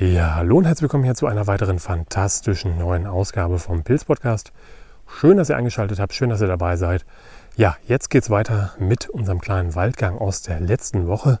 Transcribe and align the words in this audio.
Ja, 0.00 0.36
hallo 0.36 0.56
und 0.56 0.64
herzlich 0.64 0.84
willkommen 0.84 1.04
hier 1.04 1.14
zu 1.14 1.26
einer 1.26 1.46
weiteren 1.46 1.78
fantastischen 1.78 2.78
neuen 2.78 3.06
Ausgabe 3.06 3.58
vom 3.58 3.82
Pilz 3.82 4.06
Podcast. 4.06 4.50
Schön, 5.06 5.36
dass 5.36 5.50
ihr 5.50 5.58
eingeschaltet 5.58 6.00
habt, 6.00 6.14
schön, 6.14 6.30
dass 6.30 6.40
ihr 6.40 6.46
dabei 6.46 6.76
seid. 6.76 7.04
Ja, 7.54 7.76
jetzt 7.86 8.08
geht's 8.08 8.30
weiter 8.30 8.72
mit 8.78 9.10
unserem 9.10 9.42
kleinen 9.42 9.74
Waldgang 9.74 10.16
aus 10.16 10.40
der 10.40 10.58
letzten 10.58 11.06
Woche. 11.06 11.38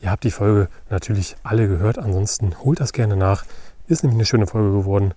Ihr 0.00 0.12
habt 0.12 0.22
die 0.22 0.30
Folge 0.30 0.68
natürlich 0.88 1.36
alle 1.42 1.66
gehört, 1.66 1.98
ansonsten 1.98 2.54
holt 2.62 2.78
das 2.78 2.92
gerne 2.92 3.16
nach. 3.16 3.44
Ist 3.88 4.04
nämlich 4.04 4.18
eine 4.18 4.26
schöne 4.26 4.46
Folge 4.46 4.70
geworden. 4.70 5.12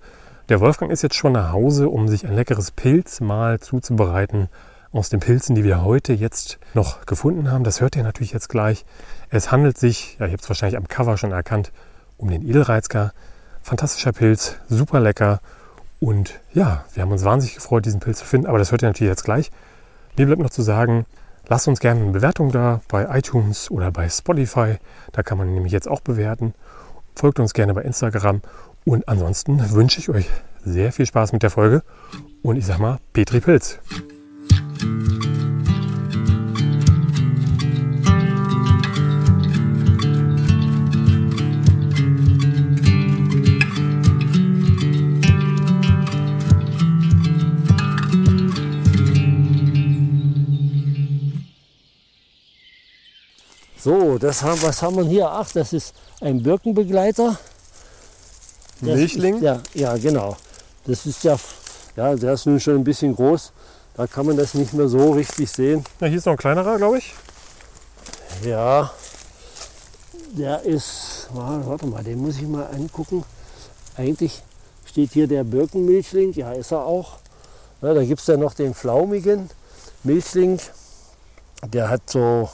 Der 0.49 0.59
Wolfgang 0.59 0.91
ist 0.91 1.03
jetzt 1.03 1.13
schon 1.13 1.33
nach 1.33 1.51
Hause, 1.51 1.89
um 1.89 2.07
sich 2.07 2.25
ein 2.25 2.33
leckeres 2.33 2.71
Pilzmahl 2.71 3.59
zuzubereiten 3.59 4.49
aus 4.91 5.09
den 5.09 5.19
Pilzen, 5.19 5.53
die 5.53 5.63
wir 5.63 5.83
heute 5.83 6.13
jetzt 6.13 6.57
noch 6.73 7.05
gefunden 7.05 7.51
haben. 7.51 7.63
Das 7.63 7.81
hört 7.81 7.95
ihr 7.95 8.01
natürlich 8.01 8.33
jetzt 8.33 8.49
gleich. 8.49 8.83
Es 9.29 9.51
handelt 9.51 9.77
sich, 9.77 10.17
ja, 10.17 10.25
ihr 10.25 10.31
habt 10.31 10.41
es 10.41 10.49
wahrscheinlich 10.49 10.77
am 10.77 10.87
Cover 10.87 11.17
schon 11.17 11.33
erkannt, 11.33 11.71
um 12.19 12.29
den 12.29 12.47
Edelreizker. 12.47 13.13
Fantastischer 13.63 14.11
Pilz, 14.11 14.55
super 14.69 14.99
lecker. 14.99 15.39
Und 15.99 16.39
ja, 16.53 16.85
wir 16.93 17.03
haben 17.03 17.11
uns 17.11 17.23
wahnsinnig 17.23 17.55
gefreut, 17.55 17.85
diesen 17.85 17.99
Pilz 17.99 18.19
zu 18.19 18.25
finden. 18.25 18.47
Aber 18.47 18.59
das 18.59 18.71
hört 18.71 18.83
ihr 18.83 18.89
natürlich 18.89 19.09
jetzt 19.09 19.23
gleich. 19.23 19.51
Mir 20.17 20.27
bleibt 20.27 20.41
noch 20.41 20.49
zu 20.49 20.61
sagen, 20.61 21.05
lasst 21.47 21.67
uns 21.67 21.79
gerne 21.79 22.01
eine 22.01 22.11
Bewertung 22.11 22.51
da 22.51 22.81
bei 22.87 23.17
iTunes 23.17 23.69
oder 23.71 23.91
bei 23.91 24.07
Spotify. 24.07 24.77
Da 25.11 25.23
kann 25.23 25.37
man 25.37 25.53
nämlich 25.53 25.73
jetzt 25.73 25.87
auch 25.87 26.01
bewerten. 26.01 26.53
Folgt 27.15 27.39
uns 27.39 27.53
gerne 27.53 27.73
bei 27.73 27.81
Instagram. 27.81 28.41
Und 28.85 29.07
ansonsten 29.07 29.71
wünsche 29.71 29.99
ich 29.99 30.09
euch 30.09 30.29
sehr 30.63 30.91
viel 30.91 31.05
Spaß 31.05 31.33
mit 31.33 31.43
der 31.43 31.49
Folge. 31.49 31.83
Und 32.41 32.55
ich 32.55 32.65
sag 32.65 32.79
mal, 32.79 32.99
Petri 33.13 33.39
Pilz. 33.39 33.79
Das 54.19 54.43
haben, 54.43 54.61
was 54.61 54.81
haben 54.81 54.97
wir 54.97 55.05
hier? 55.05 55.29
Ach, 55.29 55.49
das 55.51 55.73
ist 55.73 55.93
ein 56.21 56.41
Birkenbegleiter. 56.43 57.37
Das 58.81 58.95
Milchling? 58.95 59.41
Der, 59.41 59.61
ja, 59.73 59.97
genau. 59.97 60.37
Das 60.85 61.05
ist 61.05 61.23
der, 61.23 61.39
ja, 61.95 62.15
der 62.15 62.33
ist 62.33 62.45
nun 62.45 62.59
schon 62.59 62.75
ein 62.75 62.83
bisschen 62.83 63.15
groß. 63.15 63.51
Da 63.95 64.07
kann 64.07 64.25
man 64.25 64.37
das 64.37 64.53
nicht 64.53 64.73
mehr 64.73 64.87
so 64.87 65.11
richtig 65.11 65.51
sehen. 65.51 65.83
Ja, 65.99 66.07
hier 66.07 66.17
ist 66.17 66.25
noch 66.25 66.33
ein 66.33 66.37
kleinerer, 66.37 66.77
glaube 66.77 66.99
ich. 66.99 67.13
Ja, 68.43 68.91
der 70.31 70.61
ist, 70.63 71.27
warte 71.33 71.87
mal, 71.87 72.03
den 72.03 72.19
muss 72.19 72.37
ich 72.37 72.47
mal 72.47 72.67
angucken. 72.67 73.23
Eigentlich 73.97 74.41
steht 74.85 75.11
hier 75.11 75.27
der 75.27 75.43
Birkenmilchling, 75.43 76.33
ja 76.33 76.53
ist 76.53 76.71
er 76.71 76.85
auch. 76.85 77.17
Ja, 77.81 77.93
da 77.93 78.03
gibt 78.03 78.21
es 78.21 78.27
ja 78.27 78.37
noch 78.37 78.53
den 78.53 78.73
flaumigen 78.73 79.49
Milchling. 80.03 80.59
Der 81.73 81.89
hat 81.89 82.09
so 82.09 82.49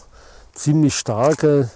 ziemlich 0.55 0.95
starke, 0.95 1.69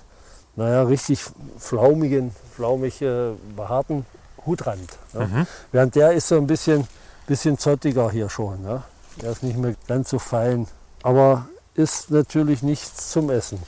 naja, 0.55 0.83
richtig 0.83 1.23
flaumigen, 1.57 2.31
flaumig 2.55 3.01
äh, 3.01 3.31
behaarten 3.55 4.05
Hutrand. 4.45 4.97
Ja. 5.13 5.27
Mhm. 5.27 5.47
Während 5.71 5.95
der 5.95 6.13
ist 6.13 6.27
so 6.27 6.35
ein 6.37 6.47
bisschen, 6.47 6.87
bisschen 7.27 7.57
zottiger 7.57 8.09
hier 8.09 8.29
schon. 8.29 8.63
Ja. 8.65 8.83
Der 9.21 9.31
ist 9.31 9.43
nicht 9.43 9.57
mehr 9.57 9.75
ganz 9.87 10.09
so 10.09 10.17
fein, 10.19 10.67
aber 11.03 11.47
ist 11.75 12.09
natürlich 12.09 12.63
nichts 12.63 13.11
zum 13.11 13.29
Essen. 13.29 13.61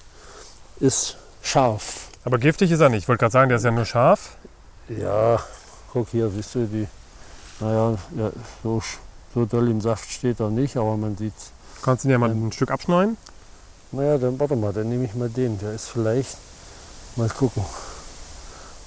Ist 0.80 1.18
scharf. 1.42 2.08
Aber 2.24 2.38
giftig 2.38 2.72
ist 2.72 2.80
er 2.80 2.90
nicht. 2.90 3.04
Ich 3.04 3.08
wollte 3.08 3.20
gerade 3.20 3.32
sagen, 3.32 3.50
der 3.50 3.58
ist 3.58 3.64
ja 3.66 3.72
nur 3.72 3.86
scharf. 3.86 4.38
Ja, 4.90 5.40
guck 5.94 6.10
hier, 6.10 6.30
siehst 6.30 6.56
du 6.56 6.66
die, 6.66 6.88
naja, 7.60 7.98
ja, 8.18 8.32
so, 8.64 8.82
so 9.34 9.46
doll 9.46 9.70
im 9.70 9.80
Saft 9.82 10.10
steht 10.12 10.40
er 10.40 10.50
nicht, 10.50 10.76
aber 10.78 10.98
man 10.98 11.16
sieht's. 11.16 11.52
Kannst 11.82 12.04
du 12.04 12.10
dir 12.10 12.18
mal 12.18 12.32
Ähm. 12.32 12.48
ein 12.48 12.52
Stück 12.52 12.72
abschneiden? 12.72 13.18
Naja, 13.92 14.18
dann 14.18 14.40
warte 14.40 14.56
mal, 14.56 14.72
dann 14.74 14.90
nehme 14.90 15.06
ich 15.06 15.14
mal 15.16 15.30
den. 15.30 15.58
Der 15.60 15.74
ist 15.74 15.88
vielleicht, 15.88 16.38
mal 17.16 17.30
gucken, 17.30 17.64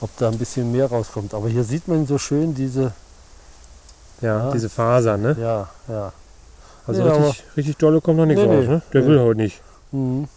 ob 0.01 0.11
da 0.17 0.29
ein 0.29 0.39
bisschen 0.39 0.73
mehr 0.73 0.87
rauskommt. 0.87 1.35
Aber 1.35 1.49
hier 1.49 1.65
sieht 1.65 1.87
man 1.89 2.07
so 2.07 2.19
schön 2.19 2.55
diese, 2.55 2.93
Ja, 4.21 4.47
Ja. 4.47 4.51
diese 4.53 4.69
Faser, 4.71 5.17
ne? 5.17 5.37
ja, 5.39 5.69
ja. 5.89 6.13
Also 6.87 7.03
Ja, 7.03 7.13
richtig, 7.15 7.45
richtig 7.57 7.77
dolle 7.79 8.01
kommt 8.01 8.19
noch 8.19 8.27
nichts 8.27 8.43
Nee, 8.43 8.57
raus, 8.57 8.67
ne? 8.67 8.83
Der 8.93 9.01
Nee. 9.03 9.09
will 9.09 9.21
heute 9.21 9.41
nicht. 9.41 9.61
Mhm. 9.93 10.29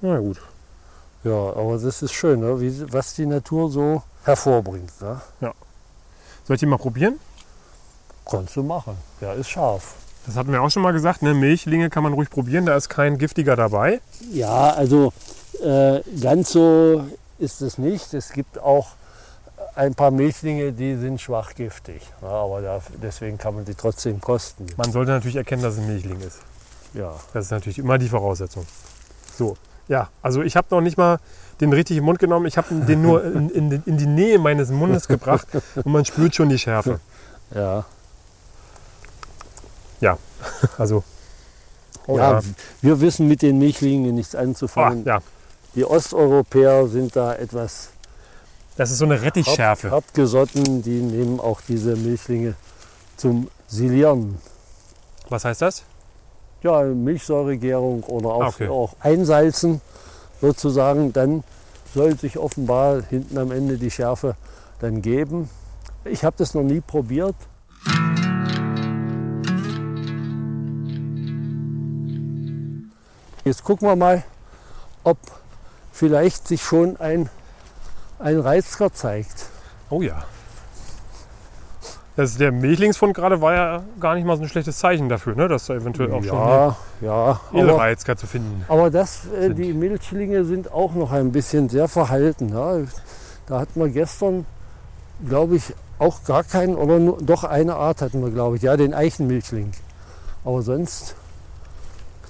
Na 0.00 0.18
gut. 0.18 0.40
Ja, 1.24 1.32
aber 1.32 1.78
das 1.78 2.02
ist 2.02 2.12
schön, 2.12 2.40
ne? 2.40 2.60
Wie, 2.60 2.92
was 2.92 3.14
die 3.14 3.26
Natur 3.26 3.70
so 3.70 4.02
hervorbringt. 4.24 4.90
Ne? 5.00 5.20
Soll 6.46 6.54
ich 6.54 6.60
die 6.60 6.66
mal 6.66 6.78
probieren? 6.78 7.18
Kannst 8.28 8.54
du 8.56 8.62
machen. 8.62 8.96
Der 9.20 9.34
ist 9.34 9.48
scharf. 9.48 9.94
Das 10.26 10.36
hatten 10.36 10.52
wir 10.52 10.60
auch 10.62 10.70
schon 10.70 10.82
mal 10.82 10.92
gesagt, 10.92 11.22
ne? 11.22 11.34
Milchlinge 11.34 11.88
kann 11.88 12.02
man 12.02 12.12
ruhig 12.12 12.30
probieren, 12.30 12.66
da 12.66 12.76
ist 12.76 12.88
kein 12.88 13.16
giftiger 13.18 13.54
dabei. 13.56 14.00
Ja, 14.32 14.70
also 14.70 15.12
äh, 15.62 16.00
ganz 16.20 16.50
so 16.50 17.04
ist 17.38 17.62
es 17.62 17.78
nicht. 17.78 18.12
Es 18.12 18.32
gibt 18.32 18.58
auch 18.58 18.88
ein 19.74 19.94
paar 19.94 20.10
Milchlinge, 20.10 20.72
die 20.72 20.96
sind 20.96 21.20
schwach 21.20 21.54
giftig. 21.54 22.02
Ja, 22.22 22.28
aber 22.28 22.60
da, 22.62 22.80
deswegen 23.02 23.38
kann 23.38 23.54
man 23.54 23.66
sie 23.66 23.74
trotzdem 23.74 24.20
kosten. 24.20 24.66
Man 24.76 24.90
sollte 24.90 25.12
natürlich 25.12 25.36
erkennen, 25.36 25.62
dass 25.62 25.74
es 25.74 25.80
ein 25.80 25.86
Milchling 25.86 26.20
ist. 26.20 26.38
Ja, 26.94 27.12
Das 27.32 27.44
ist 27.46 27.50
natürlich 27.50 27.78
immer 27.78 27.98
die 27.98 28.08
Voraussetzung. 28.08 28.66
So, 29.36 29.56
ja, 29.86 30.08
also 30.22 30.42
ich 30.42 30.56
habe 30.56 30.66
noch 30.70 30.80
nicht 30.80 30.96
mal 30.96 31.18
den 31.60 31.72
richtig 31.72 31.98
im 31.98 32.04
Mund 32.04 32.18
genommen. 32.18 32.46
Ich 32.46 32.56
habe 32.56 32.74
den 32.74 33.02
nur 33.02 33.22
in, 33.24 33.50
in, 33.50 33.82
in 33.84 33.96
die 33.98 34.06
Nähe 34.06 34.38
meines 34.38 34.70
Mundes 34.70 35.06
gebracht 35.08 35.46
und 35.76 35.86
man 35.86 36.04
spürt 36.04 36.34
schon 36.34 36.48
die 36.48 36.58
Schärfe. 36.58 37.00
ja. 37.54 37.84
Also, 40.78 41.02
oh 42.06 42.18
ja, 42.18 42.32
ja. 42.34 42.40
wir 42.82 43.00
wissen 43.00 43.26
mit 43.28 43.42
den 43.42 43.58
Milchlingen 43.58 44.14
nichts 44.14 44.34
Ah, 44.34 44.40
anzufangen. 44.40 45.04
ja, 45.04 45.20
Die 45.74 45.84
Osteuropäer 45.84 46.86
sind 46.88 47.16
da 47.16 47.34
etwas 47.34 47.90
das 48.76 48.90
ist 48.90 48.98
so 48.98 49.06
eine 49.06 49.14
hart, 49.14 49.24
Rettichschärfe. 49.24 49.90
hartgesotten. 49.90 50.82
Die 50.82 51.00
nehmen 51.00 51.40
auch 51.40 51.62
diese 51.66 51.96
Milchlinge 51.96 52.54
zum 53.16 53.48
Silieren. 53.68 54.36
Was 55.30 55.46
heißt 55.46 55.62
das? 55.62 55.84
Ja, 56.62 56.82
Milchsäuregärung 56.82 58.02
oder 58.04 58.28
auch, 58.28 58.42
Ah, 58.42 58.48
okay. 58.48 58.68
auch 58.68 58.94
einsalzen 59.00 59.80
sozusagen. 60.42 61.14
Dann 61.14 61.42
soll 61.94 62.18
sich 62.18 62.36
offenbar 62.38 63.00
hinten 63.08 63.38
am 63.38 63.50
Ende 63.50 63.78
die 63.78 63.90
Schärfe 63.90 64.36
dann 64.80 65.00
geben. 65.00 65.48
Ich 66.04 66.22
habe 66.24 66.36
das 66.38 66.52
noch 66.52 66.62
nie 66.62 66.82
probiert. 66.82 67.34
Jetzt 73.46 73.62
gucken 73.62 73.86
wir 73.86 73.94
mal, 73.94 74.24
ob 75.04 75.18
vielleicht 75.92 76.48
sich 76.48 76.64
schon 76.64 76.96
ein, 76.96 77.30
ein 78.18 78.40
Reizker 78.40 78.92
zeigt. 78.92 79.46
Oh 79.88 80.02
ja. 80.02 80.24
Das, 82.16 82.38
der 82.38 82.50
Milchlingsfund 82.50 83.14
gerade 83.14 83.40
war 83.40 83.54
ja 83.54 83.84
gar 84.00 84.16
nicht 84.16 84.24
mal 84.24 84.36
so 84.36 84.42
ein 84.42 84.48
schlechtes 84.48 84.78
Zeichen 84.78 85.08
dafür, 85.08 85.36
ne? 85.36 85.46
dass 85.46 85.66
da 85.66 85.74
eventuell 85.74 86.10
auch 86.10 86.24
schon 86.24 86.36
ja, 86.36 86.76
ja, 87.02 87.40
eine 87.52 87.62
aber, 87.62 87.68
Edelreizker 87.68 88.16
zu 88.16 88.26
finden. 88.26 88.64
aber 88.66 88.90
das, 88.90 89.28
äh, 89.28 89.54
die 89.54 89.72
Milchlinge 89.74 90.44
sind 90.44 90.72
auch 90.72 90.94
noch 90.94 91.12
ein 91.12 91.30
bisschen 91.30 91.68
sehr 91.68 91.86
verhalten. 91.86 92.48
Ja. 92.48 92.78
Da 93.46 93.60
hatten 93.60 93.78
wir 93.78 93.90
gestern, 93.90 94.44
glaube 95.24 95.54
ich, 95.54 95.72
auch 96.00 96.24
gar 96.24 96.42
keinen, 96.42 96.74
oder 96.74 96.98
nur, 96.98 97.18
doch 97.22 97.44
eine 97.44 97.76
Art 97.76 98.02
hatten 98.02 98.20
wir, 98.24 98.32
glaube 98.32 98.56
ich, 98.56 98.62
ja, 98.62 98.76
den 98.76 98.92
Eichenmilchling. 98.92 99.70
Aber 100.44 100.62
sonst, 100.62 101.14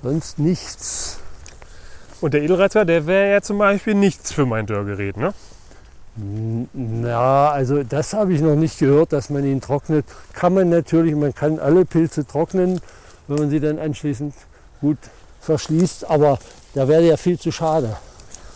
sonst 0.03 0.39
nichts. 0.39 1.19
Und 2.21 2.35
der 2.35 2.43
Edelreizker, 2.43 2.85
der 2.85 3.07
wäre 3.07 3.31
ja 3.33 3.43
zum 3.43 3.59
Beispiel 3.59 3.95
nichts 3.95 4.33
für 4.33 4.47
mein 4.47 4.67
Dörrgerät, 4.67 5.17
ne? 5.17 5.35
N- 6.17 6.69
Ja, 7.07 7.51
also 7.51 7.83
das 7.83 8.15
habe 8.15 8.33
ich 8.33 8.41
noch 8.41 8.57
nicht 8.57 8.79
gehört, 8.79 9.13
dass 9.13 9.29
man 9.29 9.45
ihn 9.45 9.61
trocknet. 9.61 10.07
Kann 10.33 10.55
man 10.55 10.71
natürlich, 10.71 11.15
man 11.15 11.35
kann 11.35 11.59
alle 11.59 11.85
Pilze 11.85 12.27
trocknen, 12.27 12.81
wenn 13.29 13.37
man 13.39 13.51
sie 13.51 13.61
dann 13.61 13.79
anschließend 13.79 14.35
gut 14.81 14.99
verschließt, 15.43 16.09
aber 16.09 16.39
da 16.75 16.89
wäre 16.89 17.03
ja 17.03 17.17
viel 17.17 17.39
zu 17.39 17.53
schade. 17.53 17.97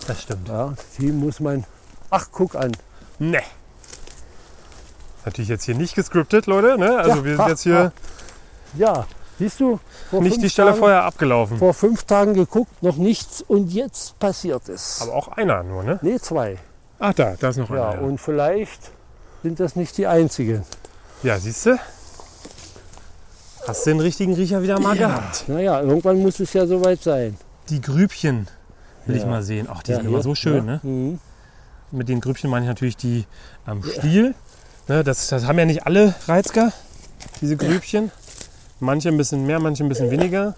Das 0.07 0.23
stimmt. 0.23 0.49
Ja, 0.49 0.73
die 0.99 1.13
muss 1.13 1.39
man, 1.41 1.65
ach 2.11 2.29
guck 2.33 2.55
an, 2.57 2.73
Ne. 3.19 3.41
Natürlich 5.27 5.51
jetzt 5.51 5.65
hier 5.65 5.75
nicht 5.75 5.95
gescriptet, 5.95 6.47
Leute. 6.47 6.79
Ne? 6.79 6.97
Also 6.97 7.19
Ja, 7.19 7.25
wir 7.25 7.37
sind 7.37 7.49
jetzt 7.49 7.63
hier 7.63 7.93
ja, 8.75 9.07
siehst 9.41 9.59
du, 9.59 9.81
vor, 10.11 10.21
nicht 10.23 10.41
die 10.41 10.49
Stelle 10.49 10.69
Tagen, 10.69 10.79
vorher 10.79 11.03
abgelaufen. 11.05 11.59
vor 11.59 11.75
fünf 11.75 12.05
Tagen 12.05 12.35
geguckt, 12.35 12.81
noch 12.83 12.97
nichts 12.97 13.43
und 13.43 13.73
jetzt 13.73 14.17
passiert 14.21 14.69
es. 14.69 15.01
Aber 15.03 15.15
auch 15.15 15.29
einer 15.29 15.65
nur, 15.65 15.83
ne? 15.83 15.99
Nee, 16.03 16.19
zwei. 16.21 16.59
Ach 17.01 17.13
da, 17.15 17.35
da 17.41 17.49
ist 17.49 17.57
noch 17.57 17.71
Ja, 17.71 17.91
einer. 17.91 18.01
Ja, 18.03 18.07
und 18.07 18.19
vielleicht 18.21 18.93
sind 19.43 19.59
das 19.59 19.75
nicht 19.75 19.97
die 19.99 20.07
einzigen. 20.07 20.63
ja 21.25 21.39
siehst 21.39 21.67
du? 21.67 21.79
Hast 23.67 23.87
du 23.87 23.91
den 23.91 24.01
richtigen 24.01 24.35
Riecher 24.35 24.63
wieder 24.63 24.81
mal 24.81 24.97
gehabt? 24.97 25.49
Naja, 25.49 25.81
irgendwann 25.81 26.19
muss 26.21 26.41
es 26.41 26.53
ja 26.53 26.67
soweit 26.67 27.03
sein. 27.03 27.37
Die 27.69 27.81
Grübchen 27.81 28.49
will 29.07 29.17
ich 29.17 29.23
Ja. 29.23 29.29
mal 29.29 29.43
sehen. 29.43 29.69
Ach, 29.71 29.83
die 29.83 29.93
Ja, 29.93 29.99
sind 29.99 30.07
immer 30.07 30.23
so 30.23 30.35
schön, 30.35 30.57
ja. 30.67 30.73
ne? 30.73 30.81
Mhm. 30.83 31.19
Mit 31.91 32.09
den 32.09 32.21
Grübchen 32.21 32.49
meine 32.51 32.65
ich 32.65 32.69
natürlich 32.69 32.97
die 32.97 33.27
am 33.67 33.83
Stiel. 33.83 34.35
Ne, 34.89 35.05
das, 35.05 35.29
das 35.29 35.47
haben 35.47 35.59
ja 35.59 35.65
nicht 35.67 35.87
alle 35.87 36.15
Reizker, 36.27 36.73
diese 37.41 37.57
Grübchen. 37.57 38.11
Manche 38.81 39.09
ein 39.11 39.17
bisschen 39.17 39.47
mehr, 39.47 39.59
manche 39.61 39.85
ein 39.85 39.89
bisschen 39.89 40.11
weniger. 40.11 40.55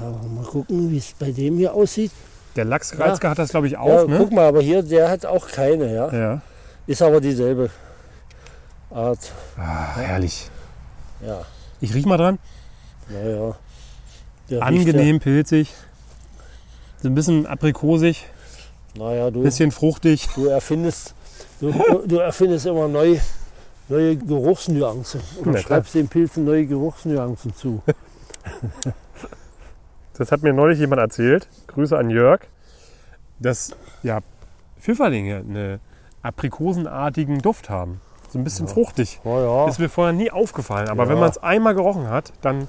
Ja, 0.00 0.10
mal 0.34 0.44
gucken, 0.44 0.90
wie 0.90 0.98
es 0.98 1.12
bei 1.18 1.30
dem 1.30 1.56
hier 1.56 1.72
aussieht. 1.74 2.10
Der 2.54 2.64
Lachsreizker 2.64 3.30
hat 3.30 3.38
das, 3.38 3.50
glaube 3.50 3.66
ich, 3.66 3.76
auch. 3.76 3.88
Ja, 3.88 4.04
ne? 4.04 4.18
guck 4.18 4.32
mal, 4.32 4.46
aber 4.46 4.60
hier, 4.60 4.82
der 4.82 5.10
hat 5.10 5.24
auch 5.26 5.46
keine, 5.48 5.92
ja. 5.92 6.12
Ja. 6.12 6.40
Ist 6.86 7.02
aber 7.02 7.20
dieselbe 7.20 7.70
Art. 8.90 9.32
Ah, 9.56 9.96
herrlich. 9.96 10.50
Ja, 11.26 11.42
Ich 11.80 11.94
riech 11.94 12.06
mal 12.06 12.16
dran. 12.16 12.38
naja. 13.08 13.56
Der 14.48 14.62
Angenehm, 14.62 15.18
pilzig. 15.18 15.74
So 17.02 17.08
ein 17.08 17.14
bisschen 17.14 17.46
aprikosig, 17.46 18.26
Ja, 18.96 19.04
naja, 19.04 19.30
du, 19.30 19.42
bisschen 19.42 19.70
fruchtig. 19.72 20.28
du 20.34 20.46
erfindest, 20.46 21.14
du, 21.60 21.72
du 22.06 22.18
erfindest 22.18 22.66
immer 22.66 22.86
neu, 22.88 23.18
neue 23.88 24.16
Geruchsnuancen. 24.16 25.20
Oder 25.40 25.50
klar. 25.52 25.62
schreibst 25.62 25.94
den 25.94 26.08
Pilzen 26.08 26.44
neue 26.44 26.66
Geruchsnuancen 26.66 27.54
zu. 27.54 27.82
Das 30.18 30.32
hat 30.32 30.42
mir 30.42 30.52
neulich 30.54 30.78
jemand 30.78 31.00
erzählt. 31.00 31.46
Grüße 31.66 31.96
an 31.96 32.08
Jörg. 32.08 32.40
Dass 33.38 33.72
ja, 34.02 34.20
Pfifferlinge 34.80 35.36
einen 35.36 35.80
aprikosenartigen 36.22 37.40
Duft 37.42 37.68
haben. 37.68 38.00
So 38.30 38.38
ein 38.38 38.44
bisschen 38.44 38.66
fruchtig. 38.66 39.20
Naja, 39.24 39.68
Ist 39.68 39.78
mir 39.78 39.90
vorher 39.90 40.14
nie 40.14 40.30
aufgefallen. 40.30 40.88
Aber 40.88 41.04
Ja. 41.04 41.10
wenn 41.10 41.18
man 41.18 41.28
es 41.30 41.38
einmal 41.38 41.74
gerochen 41.74 42.08
hat, 42.08 42.32
dann, 42.40 42.66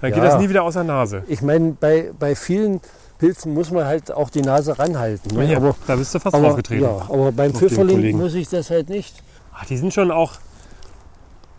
dann 0.00 0.10
geht 0.12 0.22
Ja. 0.22 0.30
das 0.30 0.40
nie 0.40 0.48
wieder 0.48 0.64
aus 0.64 0.74
der 0.74 0.82
Nase. 0.84 1.22
ich 1.28 1.42
meine, 1.42 1.76
bei, 1.78 2.10
bei 2.18 2.34
vielen 2.34 2.80
Pilzen 3.18 3.54
muss 3.54 3.70
man 3.70 3.84
halt 3.86 4.10
auch 4.10 4.28
die 4.30 4.42
Nase 4.42 4.76
ranhalten. 4.76 5.36
Ne? 5.36 5.56
Aber, 5.56 5.76
da 5.86 5.94
bist 5.94 6.12
du 6.12 6.18
fast 6.18 6.34
aber, 6.34 6.48
draufgetreten. 6.48 6.84
ja, 6.84 7.02
aber 7.08 7.30
beim 7.30 7.54
Pfifferling 7.54 8.16
muss 8.18 8.34
ich 8.34 8.48
das 8.48 8.70
halt 8.70 8.88
nicht. 8.88 9.22
Ach, 9.54 9.64
die 9.66 9.76
sind 9.76 9.94
schon 9.94 10.10
auch 10.10 10.32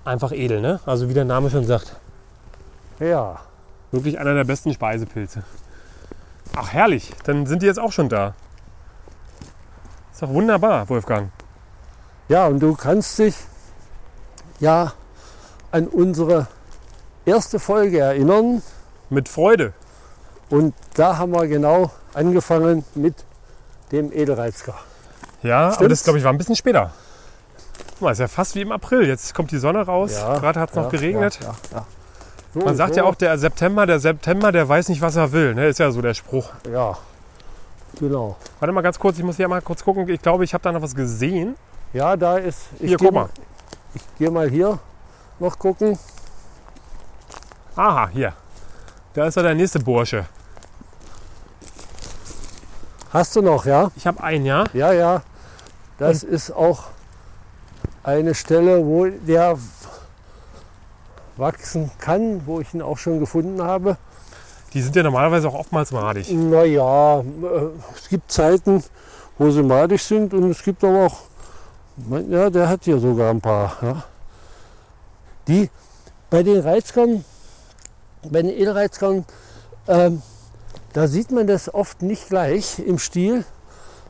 einfach 0.03 0.31
edel, 0.31 0.61
ne? 0.61 0.79
Also 0.85 1.09
wie 1.09 1.13
der 1.13 1.25
Name 1.25 1.49
schon 1.49 1.65
sagt. 1.65 1.95
Ja, 2.99 3.39
Wirklich 3.95 4.19
einer 4.19 4.33
der 4.33 4.43
besten 4.43 4.73
Speisepilze. 4.73 5.43
Ach, 6.53 6.73
herrlich. 6.73 7.13
Dann 7.23 7.45
sind 7.45 7.61
die 7.61 7.65
jetzt 7.65 7.79
auch 7.79 7.93
schon 7.93 8.09
da. 8.09 8.33
Ist 10.11 10.21
doch 10.21 10.27
wunderbar, 10.27 10.89
Wolfgang. 10.89 11.31
Ja, 12.27 12.47
und 12.47 12.59
du 12.59 12.73
kannst 12.75 13.17
dich 13.19 13.35
ja 14.59 14.91
an 15.71 15.87
unsere 15.87 16.47
erste 17.25 17.57
Folge 17.57 17.99
erinnern. 17.99 18.61
Mit 19.09 19.29
Freude. 19.29 19.71
Und 20.49 20.73
da 20.95 21.17
haben 21.17 21.31
wir 21.31 21.47
genau 21.47 21.91
angefangen 22.13 22.83
mit 22.95 23.15
dem 23.93 24.11
Edelreizker. 24.11 24.75
Ja, 25.41 25.67
aber 25.67 25.73
Stimmt's? 25.75 25.99
das, 25.99 26.03
glaube 26.03 26.19
ich, 26.19 26.25
war 26.25 26.33
ein 26.33 26.37
bisschen 26.37 26.57
später. 26.57 26.91
Guck 27.95 28.01
mal, 28.01 28.11
ist 28.11 28.19
ja 28.19 28.27
fast 28.27 28.55
wie 28.55 28.61
im 28.61 28.73
April. 28.73 29.07
Jetzt 29.07 29.33
kommt 29.33 29.51
die 29.51 29.57
Sonne 29.57 29.85
raus. 29.85 30.11
Gerade 30.15 30.59
hat 30.59 30.71
es 30.71 30.75
noch 30.75 30.83
ja, 30.85 30.89
geregnet. 30.89 31.39
Ja, 31.41 31.47
ja, 31.47 31.55
ja. 31.77 31.85
So 32.53 32.59
Man 32.59 32.69
und 32.69 32.75
sagt 32.75 32.93
so. 32.93 33.01
ja 33.01 33.05
auch, 33.05 33.15
der 33.15 33.37
September, 33.37 33.85
der 33.85 33.99
September, 33.99 34.51
der 34.51 34.67
weiß 34.67 34.89
nicht, 34.89 35.01
was 35.01 35.15
er 35.15 35.31
will. 35.31 35.55
Ne? 35.55 35.67
Ist 35.67 35.79
ja 35.79 35.91
so 35.91 36.01
der 36.01 36.13
Spruch. 36.13 36.51
Ja, 36.69 36.97
genau. 37.99 38.35
Warte 38.59 38.73
mal 38.73 38.81
ganz 38.81 38.99
kurz, 38.99 39.17
ich 39.17 39.23
muss 39.23 39.37
hier 39.37 39.47
mal 39.47 39.61
kurz 39.61 39.83
gucken. 39.83 40.07
Ich 40.09 40.21
glaube, 40.21 40.43
ich 40.43 40.53
habe 40.53 40.61
da 40.61 40.71
noch 40.73 40.81
was 40.81 40.93
gesehen. 40.95 41.55
Ja, 41.93 42.17
da 42.17 42.37
ist. 42.37 42.67
Ich 42.79 42.89
Hier, 42.89 42.97
guck 42.97 43.13
mal. 43.13 43.29
Ich 43.93 44.01
gehe 44.17 44.29
mal 44.29 44.49
hier 44.49 44.79
noch 45.39 45.57
gucken. 45.57 45.97
Aha, 47.77 48.09
hier. 48.09 48.33
Da 49.13 49.25
ist 49.25 49.35
ja 49.35 49.43
der 49.43 49.55
nächste 49.55 49.79
Bursche. 49.79 50.25
Hast 53.11 53.35
du 53.35 53.41
noch, 53.41 53.65
ja? 53.65 53.91
Ich 53.95 54.05
habe 54.05 54.21
einen, 54.21 54.45
ja. 54.45 54.65
Ja, 54.73 54.91
ja. 54.91 55.21
Das 55.97 56.23
ist 56.23 56.51
auch 56.51 56.89
eine 58.05 58.35
Stelle, 58.35 58.85
wo 58.85 59.05
der 59.07 59.57
wachsen 61.37 61.91
kann, 61.99 62.45
wo 62.45 62.59
ich 62.61 62.73
ihn 62.73 62.81
auch 62.81 62.97
schon 62.97 63.19
gefunden 63.19 63.61
habe. 63.61 63.97
Die 64.73 64.81
sind 64.81 64.95
ja 64.95 65.03
normalerweise 65.03 65.47
auch 65.49 65.55
oftmals 65.55 65.91
madig. 65.91 66.31
Naja, 66.31 67.19
äh, 67.19 67.23
es 67.95 68.09
gibt 68.09 68.31
Zeiten, 68.31 68.83
wo 69.37 69.49
sie 69.49 69.63
madig 69.63 70.01
sind 70.01 70.33
und 70.33 70.49
es 70.51 70.63
gibt 70.63 70.83
aber 70.83 71.07
auch, 71.07 71.17
ja, 72.29 72.49
der 72.49 72.69
hat 72.69 72.83
hier 72.83 72.99
sogar 72.99 73.31
ein 73.31 73.41
paar. 73.41 73.77
Ja. 73.81 74.03
Die 75.47 75.69
bei 76.29 76.43
den 76.43 76.59
Reizkern, 76.59 77.23
bei 78.29 78.41
den 78.41 78.51
Edelreizkern, 78.51 79.25
ähm, 79.87 80.21
da 80.93 81.07
sieht 81.07 81.31
man 81.31 81.47
das 81.47 81.73
oft 81.73 82.01
nicht 82.01 82.29
gleich 82.29 82.79
im 82.79 82.99
Stiel, 82.99 83.45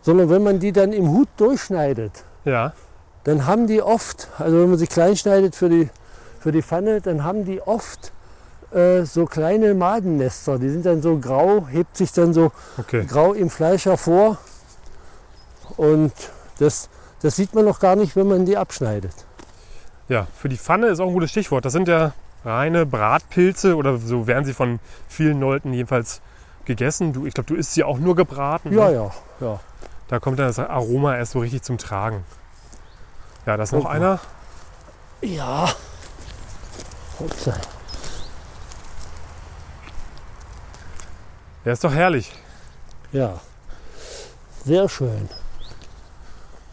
sondern 0.01 0.30
wenn 0.30 0.44
man 0.44 0.59
die 0.59 0.71
dann 0.71 0.94
im 0.94 1.09
Hut 1.09 1.30
durchschneidet, 1.38 2.24
Ja. 2.44 2.74
Dann 3.25 3.45
haben 3.45 3.68
die 3.68 3.81
oft, 3.81 4.30
also 4.38 4.62
wenn 4.62 4.69
man 4.69 4.80
sie 4.80 4.88
klein 4.88 5.18
schneidet 5.18 5.56
für 5.56 5.68
die, 5.68 5.89
für 6.39 6.51
die 6.51 6.62
Pfanne, 6.62 7.01
dann 7.01 7.24
haben 7.24 7.44
die 7.44 7.60
oft 7.62 8.13
äh, 8.72 9.04
so 9.04 9.25
kleine 9.25 9.74
Madennester. 9.74 10.60
Die 10.60 10.69
sind 10.69 10.86
dann 10.86 11.01
so 11.01 11.18
grau, 11.18 11.68
hebt 11.68 11.98
sich 11.98 12.12
dann 12.13 12.33
so 12.33 12.51
Okay. 12.77 13.04
grau 13.06 13.33
im 13.33 13.50
Fleisch 13.50 13.86
hervor. 13.86 14.38
Und 15.75 16.13
das, 16.60 16.89
das 17.22 17.36
sieht 17.36 17.54
man 17.56 17.66
noch 17.66 17.80
gar 17.80 17.95
nicht, 17.95 18.16
wenn 18.16 18.27
man 18.27 18.45
die 18.45 18.57
abschneidet. 18.57 19.13
Ja, 20.07 20.27
für 20.36 20.48
die 20.50 20.57
Pfanne 20.57 20.88
ist 20.88 21.00
auch 21.00 21.07
ein 21.07 21.13
gutes 21.13 21.31
Stichwort. 21.31 21.66
Das 21.66 21.74
sind 21.74 21.88
ja 21.88 22.13
reine 22.45 22.86
Bratpilze 22.86 23.75
oder 23.75 23.98
so 23.98 24.27
werden 24.27 24.45
sie 24.45 24.54
von 24.54 24.80
vielen 25.07 25.39
Leuten 25.39 25.74
jedenfalls 25.74 26.22
gegessen. 26.66 27.12
Du, 27.12 27.25
ich 27.25 27.33
glaube, 27.33 27.48
du 27.48 27.56
isst 27.56 27.74
sie 27.74 27.83
auch 27.83 27.98
nur 27.98 28.16
gebraten. 28.16 28.72
Ja, 28.72 28.89
ne? 28.89 28.94
ja, 28.94 29.12
ja. 29.42 29.60
Da 30.10 30.19
kommt 30.19 30.38
dann 30.38 30.45
das 30.45 30.60
Aroma 30.60 31.18
erst 31.18 31.31
so 31.31 31.39
richtig 31.39 31.63
zum 31.63 31.80
Tragen. 31.80 32.24
Ja, 33.45 33.57
da 33.57 33.63
ist 33.63 33.71
noch 33.71 33.80
Guck 33.81 33.89
mal. 33.89 33.95
einer. 33.95 34.19
Ja. 35.21 35.69
Upsa. 37.19 37.53
Der 41.63 41.74
ist 41.74 41.83
doch 41.83 41.94
herrlich. 41.94 42.31
Ja. 43.12 43.39
Sehr 44.65 44.89
schön. 44.89 45.30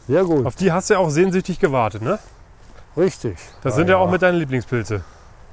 Sehr 0.09 0.25
gut. 0.25 0.45
Auf 0.47 0.57
die 0.57 0.73
hast 0.73 0.91
du 0.91 0.95
ja 0.95 1.01
auch 1.01 1.11
sehnsüchtig 1.11 1.59
gewartet, 1.59 2.03
ne? 2.03 2.19
Richtig. 2.97 3.39
Das 3.63 3.75
sind 3.75 3.89
ja 3.89 3.97
auch 3.97 4.11
mit 4.11 4.23
deinen 4.23 4.39
Lieblingspilze. 4.39 5.05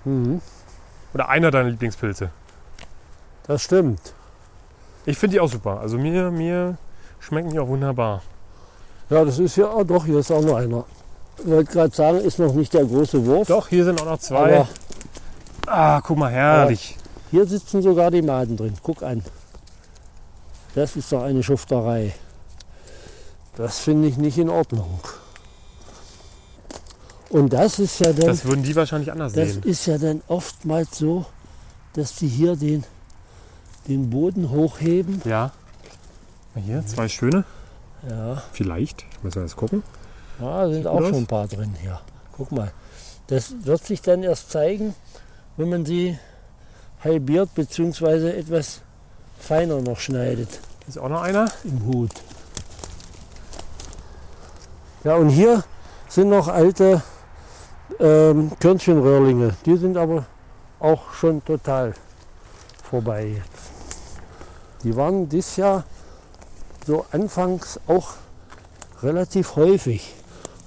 Mhm. 0.03 0.41
Oder 1.13 1.29
einer 1.29 1.51
deiner 1.51 1.69
Lieblingspilze. 1.69 2.31
Das 3.47 3.63
stimmt. 3.63 4.13
Ich 5.05 5.17
finde 5.17 5.35
die 5.35 5.39
auch 5.39 5.49
super. 5.49 5.79
Also 5.79 5.97
mir, 5.97 6.31
mir 6.31 6.77
schmecken 7.19 7.49
die 7.49 7.59
auch 7.59 7.67
wunderbar. 7.67 8.21
Ja, 9.09 9.23
das 9.23 9.39
ist 9.39 9.55
ja, 9.55 9.69
ah, 9.69 9.83
doch, 9.83 10.05
hier 10.05 10.19
ist 10.19 10.31
auch 10.31 10.41
noch 10.41 10.55
einer. 10.57 10.85
Ich 11.41 11.49
wollte 11.49 11.71
gerade 11.71 11.95
sagen, 11.95 12.17
ist 12.19 12.39
noch 12.39 12.53
nicht 12.53 12.73
der 12.73 12.85
große 12.85 13.25
Wurf. 13.25 13.47
Doch, 13.47 13.67
hier 13.67 13.85
sind 13.85 14.01
auch 14.01 14.05
noch 14.05 14.19
zwei. 14.19 14.59
Aber 14.59 14.67
ah, 15.67 16.01
guck 16.01 16.17
mal, 16.17 16.31
herrlich. 16.31 16.97
hier 17.31 17.45
sitzen 17.45 17.81
sogar 17.81 18.11
die 18.11 18.21
Maden 18.21 18.57
drin. 18.57 18.73
Guck 18.83 19.03
an. 19.03 19.23
Das 20.75 20.95
ist 20.95 21.11
doch 21.11 21.23
eine 21.23 21.41
Schufterei. 21.43 22.13
Das 23.55 23.79
finde 23.79 24.07
ich 24.07 24.17
nicht 24.17 24.37
in 24.37 24.49
Ordnung. 24.49 24.99
Und 27.29 27.53
das 27.53 27.79
ist 27.79 27.99
ja 27.99 28.11
dann, 28.11 28.27
Das 28.27 28.45
würden 28.45 28.63
die 28.63 28.75
wahrscheinlich 28.75 29.11
anders 29.11 29.33
das 29.33 29.53
sehen. 29.53 29.63
ist 29.63 29.85
ja 29.85 29.97
dann 29.97 30.21
oftmals 30.27 30.97
so, 30.97 31.25
dass 31.93 32.15
die 32.15 32.27
hier 32.27 32.55
den, 32.55 32.83
den 33.87 34.09
Boden 34.09 34.49
hochheben. 34.49 35.21
Ja. 35.25 35.51
Hier, 36.55 36.85
zwei 36.85 37.07
schöne. 37.07 37.45
Ja, 38.09 38.41
Vielleicht. 38.53 39.05
Müssen 39.23 39.35
wir 39.35 39.43
jetzt 39.43 39.55
gucken. 39.55 39.83
Ja 40.39 40.69
sind 40.69 40.87
auch 40.87 41.01
schon 41.01 41.15
ein 41.15 41.27
paar 41.27 41.47
drin 41.47 41.75
hier. 41.81 41.99
Guck 42.35 42.51
mal. 42.51 42.71
Das 43.27 43.53
wird 43.63 43.83
sich 43.85 44.01
dann 44.01 44.23
erst 44.23 44.49
zeigen, 44.51 44.95
wenn 45.57 45.69
man 45.69 45.85
sie 45.85 46.17
halbiert 47.03 47.53
bzw. 47.55 48.31
etwas 48.31 48.81
feiner 49.37 49.81
noch 49.81 49.99
schneidet 49.99 50.59
ist 50.89 50.97
auch 50.97 51.09
noch 51.09 51.21
einer. 51.21 51.45
im 51.63 51.85
Hut. 51.85 52.11
Ja, 55.03 55.15
und 55.15 55.29
hier 55.29 55.63
sind 56.09 56.29
noch 56.29 56.47
alte 56.47 57.01
ähm, 57.99 58.51
Körnchenröhrlinge. 58.59 59.55
Die 59.65 59.77
sind 59.77 59.97
aber 59.97 60.25
auch 60.79 61.13
schon 61.13 61.45
total 61.45 61.93
vorbei 62.83 63.35
jetzt. 63.37 63.71
Die 64.83 64.95
waren 64.95 65.29
dieses 65.29 65.57
Jahr 65.57 65.83
so 66.85 67.05
anfangs 67.11 67.79
auch 67.87 68.13
relativ 69.03 69.55
häufig. 69.55 70.15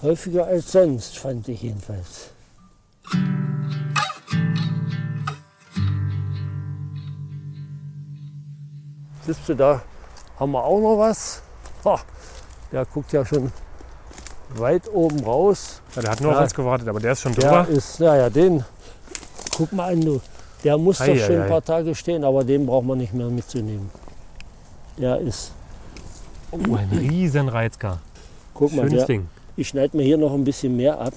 Häufiger 0.02 0.47
als 0.47 0.73
sonst, 0.73 1.16
fand 1.18 1.49
ich 1.49 1.62
jedenfalls. 1.62 2.30
Siehst 9.26 9.49
du, 9.49 9.54
da 9.54 9.82
haben 10.38 10.52
wir 10.52 10.64
auch 10.64 10.80
noch 10.80 10.99
was. 10.99 11.42
Ha, 11.85 12.00
der 12.73 12.85
guckt 12.87 13.12
ja 13.12 13.25
schon 13.25 13.52
weit 14.56 14.88
oben 14.92 15.21
raus. 15.25 15.80
Ja, 15.94 16.02
der 16.02 16.11
hat 16.12 16.21
nur 16.21 16.30
auf 16.32 16.37
Ja. 16.38 16.42
uns 16.44 16.54
gewartet, 16.54 16.88
aber 16.88 17.00
der 17.00 17.12
ist 17.12 17.21
schon 17.23 17.35
Der 17.35 17.62
drüber. 17.64 17.68
ist, 17.68 18.00
naja, 18.00 18.28
den, 18.30 18.64
guck 19.56 19.73
mal 19.73 19.92
an, 19.92 20.00
du. 20.00 20.21
Der 20.64 20.78
muss 20.78 21.00
Ei, 21.00 21.14
doch 21.14 21.16
schon 21.25 21.35
ei, 21.35 21.38
ein 21.38 21.42
ei. 21.44 21.49
paar 21.49 21.64
Tage 21.64 21.94
stehen, 21.94 22.25
aber 22.25 22.44
den 22.44 22.66
braucht 22.66 22.87
man 22.87 22.99
nicht 22.99 23.12
mehr 23.14 23.26
mitzunehmen. 23.28 23.90
Der 24.99 25.18
ist, 25.18 25.52
Oh, 26.50 26.59
ein 26.76 26.90
riesen 26.90 27.49
Reizker. 27.49 27.99
Guck 28.52 28.73
mal, 28.75 28.82
Schönes 28.82 28.99
der, 28.99 29.06
Ding. 29.06 29.28
Ich 29.56 29.68
schneide 29.68 29.97
mir 29.97 30.02
hier 30.02 30.18
noch 30.18 30.32
ein 30.32 30.44
bisschen 30.44 30.76
mehr 30.76 31.00
ab. 31.00 31.14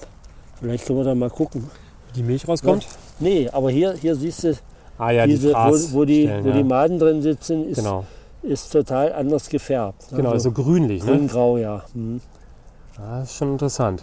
Vielleicht 0.60 0.86
können 0.86 0.98
wir 0.98 1.04
da 1.04 1.14
mal 1.14 1.30
gucken. 1.30 1.70
Die 2.14 2.22
Milch 2.22 2.46
rauskommt? 2.48 2.86
Nee, 3.20 3.48
aber 3.52 3.70
hier, 3.70 3.92
hier 3.94 4.14
siehst 4.16 4.44
du, 4.44 4.54
Ah 4.98 5.10
ja, 5.10 5.26
diese, 5.26 5.48
die 5.48 5.54
wo, 5.54 5.92
wo, 5.92 6.04
die, 6.04 6.24
stellen, 6.24 6.44
wo 6.44 6.48
ja. 6.48 6.54
die 6.54 6.64
Maden 6.64 6.98
drin 6.98 7.20
sitzen, 7.20 7.68
ist, 7.68 7.76
Genau, 7.78 8.04
ist 8.42 8.72
total 8.72 9.12
anders 9.12 9.48
gefärbt. 9.48 10.06
genau, 10.10 10.30
Also 10.30 10.50
so 10.50 10.62
grünlich. 10.62 11.02
Ne? 11.04 11.12
grün-grau, 11.12 11.58
ja. 11.58 11.84
Hm. 11.92 12.20
Ah, 12.98 13.20
Das 13.20 13.30
ist 13.30 13.36
schon 13.36 13.52
interessant. 13.52 14.02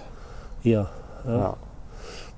Hier. 0.61 0.87
Ja. 1.25 1.37
Ja. 1.37 1.57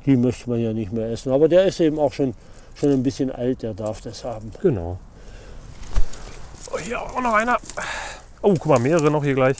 Die 0.05 0.15
möchte 0.15 0.49
man 0.49 0.59
ja 0.59 0.71
nicht 0.71 0.93
mehr 0.93 1.09
essen. 1.11 1.31
Aber 1.33 1.49
der 1.49 1.65
ist 1.65 1.79
eben 1.81 1.99
auch 1.99 2.13
schon, 2.13 2.33
schon 2.75 2.91
ein 2.91 3.03
bisschen 3.03 3.29
alt, 3.31 3.61
der 3.63 3.73
darf 3.73 3.99
das 4.01 4.23
haben. 4.23 4.51
Genau. 4.61 4.97
Oh, 6.71 6.77
hier 6.77 7.01
auch 7.01 7.21
noch 7.21 7.33
einer. 7.33 7.57
Oh, 8.41 8.53
guck 8.53 8.65
mal, 8.67 8.79
mehrere 8.79 9.09
noch 9.11 9.23
hier 9.23 9.33
gleich. 9.33 9.57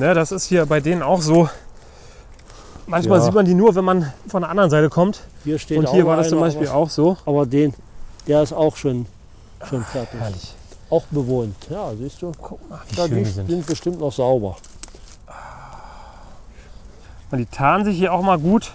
Ne, 0.00 0.14
das 0.14 0.32
ist 0.32 0.46
hier 0.46 0.64
bei 0.66 0.80
denen 0.80 1.02
auch 1.02 1.20
so. 1.20 1.48
Manchmal 2.86 3.18
Ja. 3.18 3.24
sieht 3.26 3.34
man 3.34 3.44
die 3.44 3.54
nur, 3.54 3.74
wenn 3.74 3.84
man 3.84 4.12
von 4.26 4.40
der 4.40 4.50
anderen 4.50 4.70
Seite 4.70 4.88
kommt. 4.88 5.20
Hier 5.44 5.58
steht 5.58 5.78
Und 5.78 5.90
hier 5.90 6.06
war 6.06 6.16
das 6.16 6.30
zum 6.30 6.40
Beispiel 6.40 6.68
auch 6.68 6.88
so. 6.88 7.18
Aber 7.26 7.44
den, 7.46 7.74
der 8.26 8.42
ist 8.42 8.52
auch 8.54 8.74
schon, 8.76 9.04
schon 9.68 9.84
fertig. 9.84 10.18
Herrlich. 10.18 10.54
Auch 10.88 11.04
bewohnt. 11.10 11.54
Ja, 11.68 11.92
siehst 11.96 12.20
du. 12.22 12.32
Guck 12.40 12.68
mal, 12.68 12.80
wie 12.88 12.96
Ja, 12.96 13.06
schön 13.06 13.18
die 13.18 13.24
sind. 13.30 13.48
sind 13.50 13.66
bestimmt 13.66 14.00
noch 14.00 14.10
sauber. 14.12 14.56
Und 17.30 17.38
die 17.38 17.46
tarnen 17.46 17.84
sich 17.84 17.96
hier 17.96 18.12
auch 18.12 18.22
mal 18.22 18.38
gut. 18.38 18.72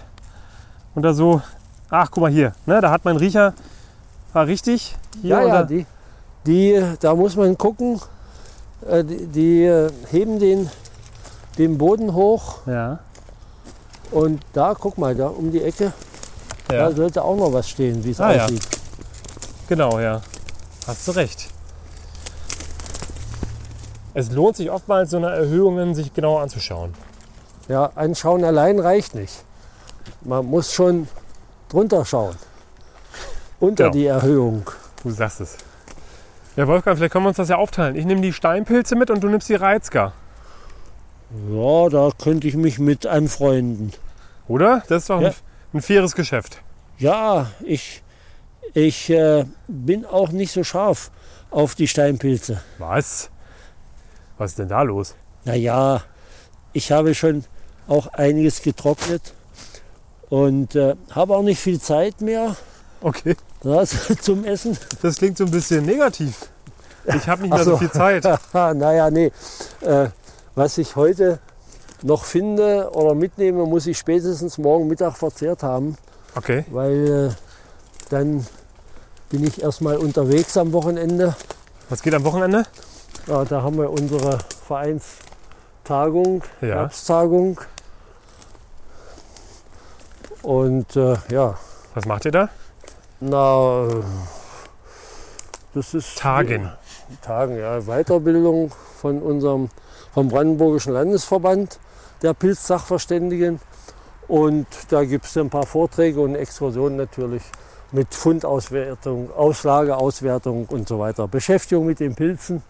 Und 0.94 1.02
da 1.02 1.12
so, 1.12 1.42
ach 1.90 2.08
guck 2.10 2.22
mal 2.22 2.30
hier, 2.30 2.54
ne, 2.64 2.80
da 2.80 2.90
hat 2.90 3.04
mein 3.04 3.16
Riecher, 3.16 3.52
war 4.32 4.46
richtig. 4.46 4.94
Hier 5.20 5.30
ja, 5.30 5.42
ja, 5.42 5.48
da- 5.48 5.62
die, 5.64 5.84
die, 6.46 6.82
da 7.00 7.14
muss 7.14 7.36
man 7.36 7.58
gucken. 7.58 8.00
Äh, 8.88 9.02
Die, 9.04 9.26
die 9.26 9.64
äh, 9.64 9.90
heben 10.10 10.38
den, 10.38 10.70
den 11.58 11.78
Boden 11.78 12.12
hoch 12.14 12.58
ja, 12.66 12.98
und 14.10 14.40
da, 14.52 14.74
guck 14.78 14.98
mal, 14.98 15.14
da 15.14 15.28
um 15.28 15.50
die 15.52 15.62
Ecke, 15.62 15.92
ja. 16.70 16.88
da 16.88 16.92
sollte 16.94 17.22
auch 17.22 17.36
noch 17.36 17.52
was 17.52 17.68
stehen, 17.68 18.04
wie 18.04 18.10
es 18.10 18.20
Ah, 18.20 18.32
ja. 18.34 18.44
aussieht. 18.44 18.66
genau, 19.68 19.98
ja. 19.98 20.20
Hast 20.86 21.06
du 21.08 21.12
recht. 21.12 21.48
Es 24.14 24.30
lohnt 24.30 24.56
sich 24.56 24.70
oftmals, 24.70 25.10
so 25.10 25.18
eine 25.18 25.30
Erhöhungen 25.30 25.94
sich 25.94 26.12
genauer 26.14 26.40
anzuschauen. 26.42 26.94
Ja, 27.68 27.90
anschauen 27.94 28.44
allein 28.44 28.78
reicht 28.78 29.14
nicht. 29.14 29.34
Man 30.22 30.46
muss 30.46 30.72
schon 30.72 31.08
drunter 31.68 32.04
schauen. 32.04 32.36
Unter 33.60 33.84
Genau. 33.84 33.92
die 33.94 34.06
Erhöhung. 34.06 34.70
Du 35.02 35.10
sagst 35.10 35.40
es. 35.40 35.56
Ja, 36.56 36.66
Wolfgang, 36.66 36.96
vielleicht 36.96 37.12
können 37.12 37.24
wir 37.24 37.28
uns 37.28 37.36
das 37.36 37.48
ja 37.48 37.56
aufteilen. 37.56 37.96
Ich 37.96 38.06
nehme 38.06 38.20
die 38.22 38.32
Steinpilze 38.32 38.96
mit 38.96 39.10
und 39.10 39.20
du 39.22 39.28
nimmst 39.28 39.48
die 39.48 39.54
Reizger. 39.56 40.12
Ja, 41.50 41.88
da 41.88 42.10
könnte 42.22 42.48
ich 42.48 42.56
mich 42.56 42.78
mit 42.78 43.06
anfreunden. 43.06 43.92
Oder? 44.48 44.82
Das 44.88 45.02
ist 45.02 45.10
doch 45.10 45.20
Ja. 45.20 45.28
ein, 45.28 45.34
ein 45.74 45.82
faires 45.82 46.14
Geschäft. 46.14 46.62
Ja, 46.98 47.50
ich, 47.64 48.02
ich 48.74 49.10
äh, 49.10 49.44
bin 49.68 50.04
auch 50.06 50.30
nicht 50.30 50.52
so 50.52 50.64
scharf 50.64 51.10
auf 51.50 51.74
die 51.74 51.88
Steinpilze. 51.88 52.62
Was? 52.78 53.30
Was 54.38 54.52
ist 54.52 54.58
denn 54.58 54.68
da 54.68 54.82
los? 54.82 55.14
Naja, 55.44 56.02
ich 56.72 56.92
habe 56.92 57.14
schon 57.14 57.44
auch 57.88 58.08
einiges 58.08 58.62
getrocknet 58.62 59.34
und 60.28 60.74
äh, 60.74 60.94
habe 61.12 61.36
auch 61.36 61.42
nicht 61.42 61.60
viel 61.60 61.80
Zeit 61.80 62.20
mehr 62.20 62.56
Okay, 63.00 63.36
das, 63.62 63.94
zum 64.22 64.44
Essen. 64.44 64.76
das 65.02 65.16
klingt 65.18 65.38
so 65.38 65.44
ein 65.44 65.50
bisschen 65.50 65.84
negativ. 65.84 66.48
Ich 67.04 67.28
habe 67.28 67.42
nicht 67.42 67.52
mehr 67.54 67.62
so. 67.62 67.72
so. 67.72 67.76
viel 67.76 67.90
Zeit. 67.90 68.24
naja, 68.52 69.10
nee. 69.10 69.30
Äh, 69.82 70.08
was 70.56 70.76
ich 70.78 70.96
heute 70.96 71.38
noch 72.02 72.24
finde 72.24 72.90
oder 72.92 73.14
mitnehme, 73.14 73.64
muss 73.64 73.86
ich 73.86 73.96
spätestens 73.98 74.58
morgen 74.58 74.88
Mittag 74.88 75.16
verzehrt 75.16 75.62
haben, 75.62 75.96
Okay, 76.34 76.64
weil 76.70 77.30
äh, 77.30 78.10
dann 78.10 78.44
bin 79.30 79.44
ich 79.44 79.62
erstmal 79.62 79.96
unterwegs 79.96 80.56
am 80.56 80.72
Wochenende. 80.72 81.34
was 81.88 82.02
geht 82.02 82.14
am 82.14 82.24
Wochenende? 82.24 82.64
Ja, 83.26 83.44
da 83.44 83.62
haben 83.62 83.78
wir 83.78 83.90
unsere 83.90 84.38
Vereinstagung, 84.66 86.42
Ja. 86.60 86.68
Herbsttagung. 86.68 87.60
Und 90.42 90.94
äh, 90.96 91.16
ja, 91.30 91.58
Was 91.94 92.04
macht 92.04 92.24
ihr 92.26 92.32
da? 92.32 92.48
na, 93.20 93.88
äh, 93.88 94.02
das 95.74 95.94
ist 95.94 96.18
Tagen. 96.18 96.70
Tagen, 97.22 97.56
ja, 97.58 97.80
Weiterbildung 97.86 98.70
von 99.00 99.20
unserem 99.22 99.70
vom 100.16 100.28
Brandenburgischen 100.28 100.94
Landesverband 100.94 101.78
der 102.22 102.32
Pilzsachverständigen. 102.32 103.60
Und 104.28 104.66
da 104.88 105.04
gibt 105.04 105.26
es 105.26 105.36
ein 105.36 105.50
paar 105.50 105.66
Vorträge 105.66 106.22
und 106.22 106.34
Exkursionen 106.36 106.96
natürlich 106.96 107.42
mit 107.92 108.14
Fundauswertung, 108.14 109.30
Auslageauswertung 109.36 110.64
und 110.70 110.88
so 110.88 110.98
weiter. 110.98 111.28
Beschäftigung 111.28 111.84
mit 111.84 112.00
den 112.00 112.14
Pilzen. 112.14 112.62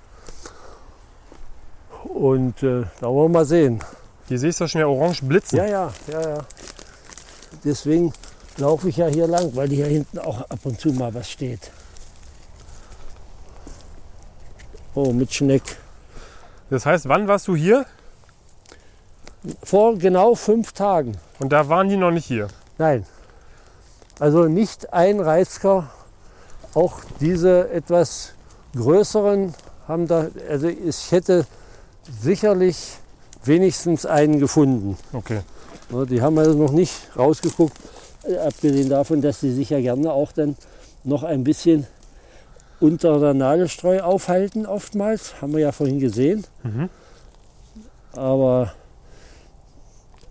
Und 2.02 2.64
äh, 2.64 2.82
da 3.00 3.06
wollen 3.06 3.30
wir 3.30 3.38
mal 3.38 3.44
sehen. 3.44 3.78
Die 4.28 4.38
siehst 4.38 4.60
du 4.60 4.66
schon 4.66 4.80
ja 4.80 4.88
orange 4.88 5.22
blitzen. 5.22 5.58
Ja, 5.58 5.66
ja, 5.66 5.92
ja, 6.08 6.20
ja. 6.20 6.38
Deswegen 7.64 8.12
laufe 8.56 8.88
ich 8.88 8.96
ja 8.96 9.06
hier 9.06 9.28
lang, 9.28 9.54
weil 9.54 9.68
hier 9.68 9.86
hinten 9.86 10.18
auch 10.18 10.40
ab 10.40 10.58
und 10.64 10.80
zu 10.80 10.88
mal 10.88 11.14
was 11.14 11.30
steht. 11.30 11.70
Oh, 14.96 15.12
mit 15.12 15.32
Schneck. 15.32 15.62
Das 16.70 16.86
heißt, 16.86 17.08
wann 17.08 17.28
warst 17.28 17.48
du 17.48 17.56
hier? 17.56 17.86
Vor 19.62 19.96
genau 19.96 20.34
fünf 20.34 20.72
Tagen. 20.72 21.16
Und 21.38 21.52
da 21.52 21.68
waren 21.68 21.88
die 21.88 21.96
noch 21.96 22.10
nicht 22.10 22.26
hier. 22.26 22.48
Nein. 22.78 23.06
Also 24.18 24.44
nicht 24.44 24.92
ein 24.92 25.20
Reizker. 25.20 25.90
Auch 26.74 27.00
diese 27.20 27.70
etwas 27.70 28.32
größeren 28.74 29.54
haben 29.86 30.06
da, 30.08 30.28
also 30.50 30.68
ich 30.68 31.12
hätte 31.12 31.46
sicherlich 32.20 32.98
wenigstens 33.44 34.04
einen 34.04 34.40
gefunden. 34.40 34.98
Okay. 35.12 35.40
Die 36.10 36.20
haben 36.20 36.36
also 36.38 36.54
noch 36.54 36.72
nicht 36.72 36.92
rausgeguckt, 37.16 37.76
äh, 38.24 38.38
abgesehen 38.38 38.90
davon, 38.90 39.22
dass 39.22 39.40
sie 39.40 39.52
sich 39.52 39.70
ja 39.70 39.80
gerne 39.80 40.12
auch 40.12 40.32
dann 40.32 40.56
noch 41.04 41.22
ein 41.22 41.44
bisschen 41.44 41.86
unter 42.80 43.18
der 43.20 43.34
Nadelstreu 43.34 44.00
aufhalten 44.00 44.66
oftmals. 44.66 45.40
Haben 45.40 45.52
wir 45.52 45.60
ja 45.60 45.72
vorhin 45.72 45.98
gesehen. 45.98 46.44
Mhm. 46.62 46.88
Aber 48.14 48.72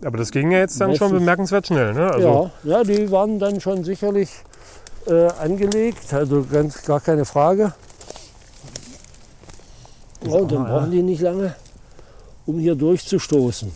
Aber 0.04 0.18
das 0.18 0.32
ging 0.32 0.52
ja 0.52 0.60
jetzt 0.60 0.80
dann 0.82 0.96
schon 0.96 1.12
bemerkenswert 1.12 1.68
schnell. 1.68 1.94
Ne? 1.94 2.12
Also, 2.12 2.52
ja, 2.64 2.78
ja, 2.78 2.84
die 2.84 3.10
waren 3.12 3.40
dann 3.40 3.62
schon 3.62 3.84
sicherlich 3.84 4.30
äh, 5.08 5.28
angelegt, 5.40 6.14
also 6.14 6.44
ganz 6.52 6.84
gar 6.84 7.00
keine 7.00 7.26
Frage. 7.26 7.74
Ja, 10.26 10.34
und 10.34 10.52
dann 10.52 10.66
Ah, 10.66 10.70
brauchen 10.80 10.92
die 10.92 11.04
nicht 11.04 11.22
lange, 11.22 11.56
um 12.48 12.58
hier 12.60 12.76
durchzustoßen. 12.76 13.72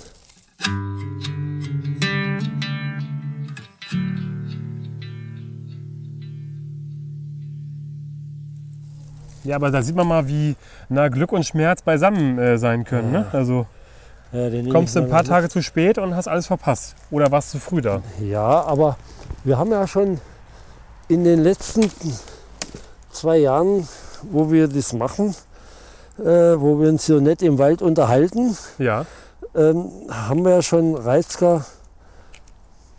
Ja, 9.44 9.56
aber 9.56 9.72
da 9.72 9.82
sieht 9.82 9.96
man 9.96 10.08
mal, 10.08 10.28
wie 10.28 10.56
nah 10.90 11.08
Glück 11.10 11.32
und 11.32 11.46
Schmerz 11.46 11.82
beisammen 11.82 12.38
äh, 12.40 12.58
sein 12.58 12.84
können. 12.84 13.12
Ne? 13.12 13.26
Also 13.32 13.66
Ja, 14.32 14.50
kommst 14.72 14.96
du 14.96 15.00
ein 15.02 15.10
paar 15.10 15.24
Tage 15.24 15.50
zu 15.50 15.62
spät 15.62 15.98
und 15.98 16.16
hast 16.16 16.28
alles 16.28 16.48
verpasst. 16.48 16.96
Oder 17.12 17.32
warst 17.32 17.52
zu 17.52 17.60
früh 17.60 17.82
da? 17.82 18.02
Ja, 18.20 18.64
aber 18.64 18.98
wir 19.44 19.58
haben 19.58 19.72
ja 19.72 19.88
schon 19.88 20.20
in 21.08 21.24
den 21.24 21.42
letzten 21.44 21.90
zwei 23.12 23.38
Jahren, 23.38 23.88
wo 24.30 24.52
wir 24.52 24.68
das 24.68 24.94
machen, 24.94 25.36
äh, 26.20 26.24
wo 26.24 26.80
wir 26.80 26.90
uns 26.90 27.06
so 27.06 27.20
nett 27.20 27.42
im 27.42 27.58
Wald 27.58 27.82
unterhalten, 27.82 28.56
Ja. 28.78 29.06
ähm, 29.56 29.90
haben 30.10 30.44
wir 30.44 30.52
ja 30.56 30.62
schon 30.62 30.96
Reizker 30.96 31.66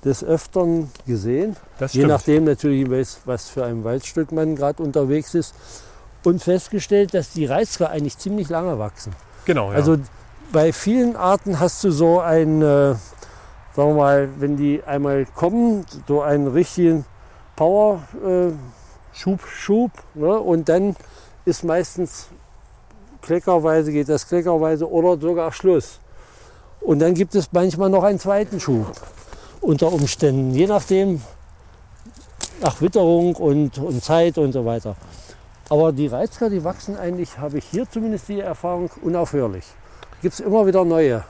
des 0.04 0.24
Öfteren 0.24 0.90
gesehen. 1.06 1.56
Das 1.78 1.92
Je 1.92 2.06
nachdem 2.06 2.44
natürlich, 2.44 2.88
was 3.26 3.48
für 3.50 3.64
ein 3.64 3.84
Waldstück 3.84 4.32
man 4.32 4.56
gerade 4.56 4.82
unterwegs 4.82 5.34
ist. 5.34 5.54
Und 6.22 6.42
festgestellt, 6.42 7.14
dass 7.14 7.32
die 7.32 7.46
Reizker 7.46 7.90
eigentlich 7.90 8.18
ziemlich 8.18 8.48
lange 8.48 8.78
wachsen. 8.78 9.12
Genau, 9.46 9.70
ja. 9.70 9.76
Also 9.76 9.96
bei 10.52 10.72
vielen 10.72 11.16
Arten 11.16 11.60
hast 11.60 11.82
du 11.84 11.90
so 11.90 12.20
ein, 12.20 12.60
äh, 12.60 12.94
sagen 12.94 13.00
wir 13.74 13.94
mal, 13.94 14.28
wenn 14.38 14.56
die 14.56 14.82
einmal 14.84 15.26
kommen, 15.34 15.86
so 16.06 16.20
einen 16.22 16.48
richtigen 16.48 17.04
Power-Schub. 17.56 18.54
Schub. 19.12 19.40
Schub, 19.46 19.90
ne? 20.14 20.38
Und 20.38 20.68
dann 20.68 20.96
ist 21.44 21.64
meistens 21.64 22.28
kleckerweise, 23.22 23.92
geht 23.92 24.08
das 24.08 24.26
kleckerweise 24.26 24.90
oder 24.90 25.20
sogar 25.20 25.52
Schluss. 25.52 26.00
Und 26.80 27.00
dann 27.00 27.14
gibt 27.14 27.34
es 27.34 27.50
manchmal 27.52 27.90
noch 27.90 28.04
einen 28.04 28.18
zweiten 28.18 28.60
Schub 28.60 28.92
unter 29.60 29.92
Umständen, 29.92 30.54
je 30.54 30.66
nachdem, 30.66 31.20
nach 32.62 32.80
Witterung 32.80 33.36
und, 33.36 33.78
und 33.78 34.02
Zeit 34.02 34.38
und 34.38 34.52
so 34.52 34.64
weiter. 34.64 34.96
Aber 35.70 35.92
die 35.92 36.08
Reizker, 36.08 36.50
die 36.50 36.62
wachsen 36.64 36.96
eigentlich, 36.98 37.38
habe 37.38 37.58
ich 37.58 37.64
hier 37.64 37.88
zumindest 37.88 38.28
die 38.28 38.40
Erfahrung, 38.40 38.90
unaufhörlich. 39.02 39.64
Gibt 40.20 40.34
es 40.34 40.40
immer 40.40 40.66
wieder 40.66 40.84
neue. 40.84 41.24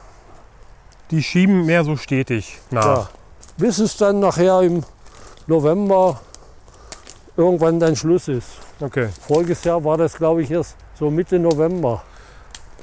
die 1.13 1.23
schieben 1.23 1.67
mehr 1.67 1.85
so 1.85 1.97
stetig 1.97 2.59
nach. 2.71 2.85
Ja. 2.85 3.09
Bis 3.59 3.79
es 3.79 3.97
dann 3.97 4.19
nachher 4.21 4.63
im 4.63 4.83
November 5.47 6.21
irgendwann 7.37 7.79
dann 7.79 7.95
Schluss 7.97 8.29
ist. 8.29 8.49
Okay. 8.81 9.09
Voriges 9.29 9.63
Jahr 9.65 9.85
war 9.85 9.97
das, 9.99 10.15
glaube 10.17 10.43
ich, 10.43 10.51
erst 10.51 10.77
so 10.95 11.11
Mitte 11.11 11.39
November. 11.39 12.03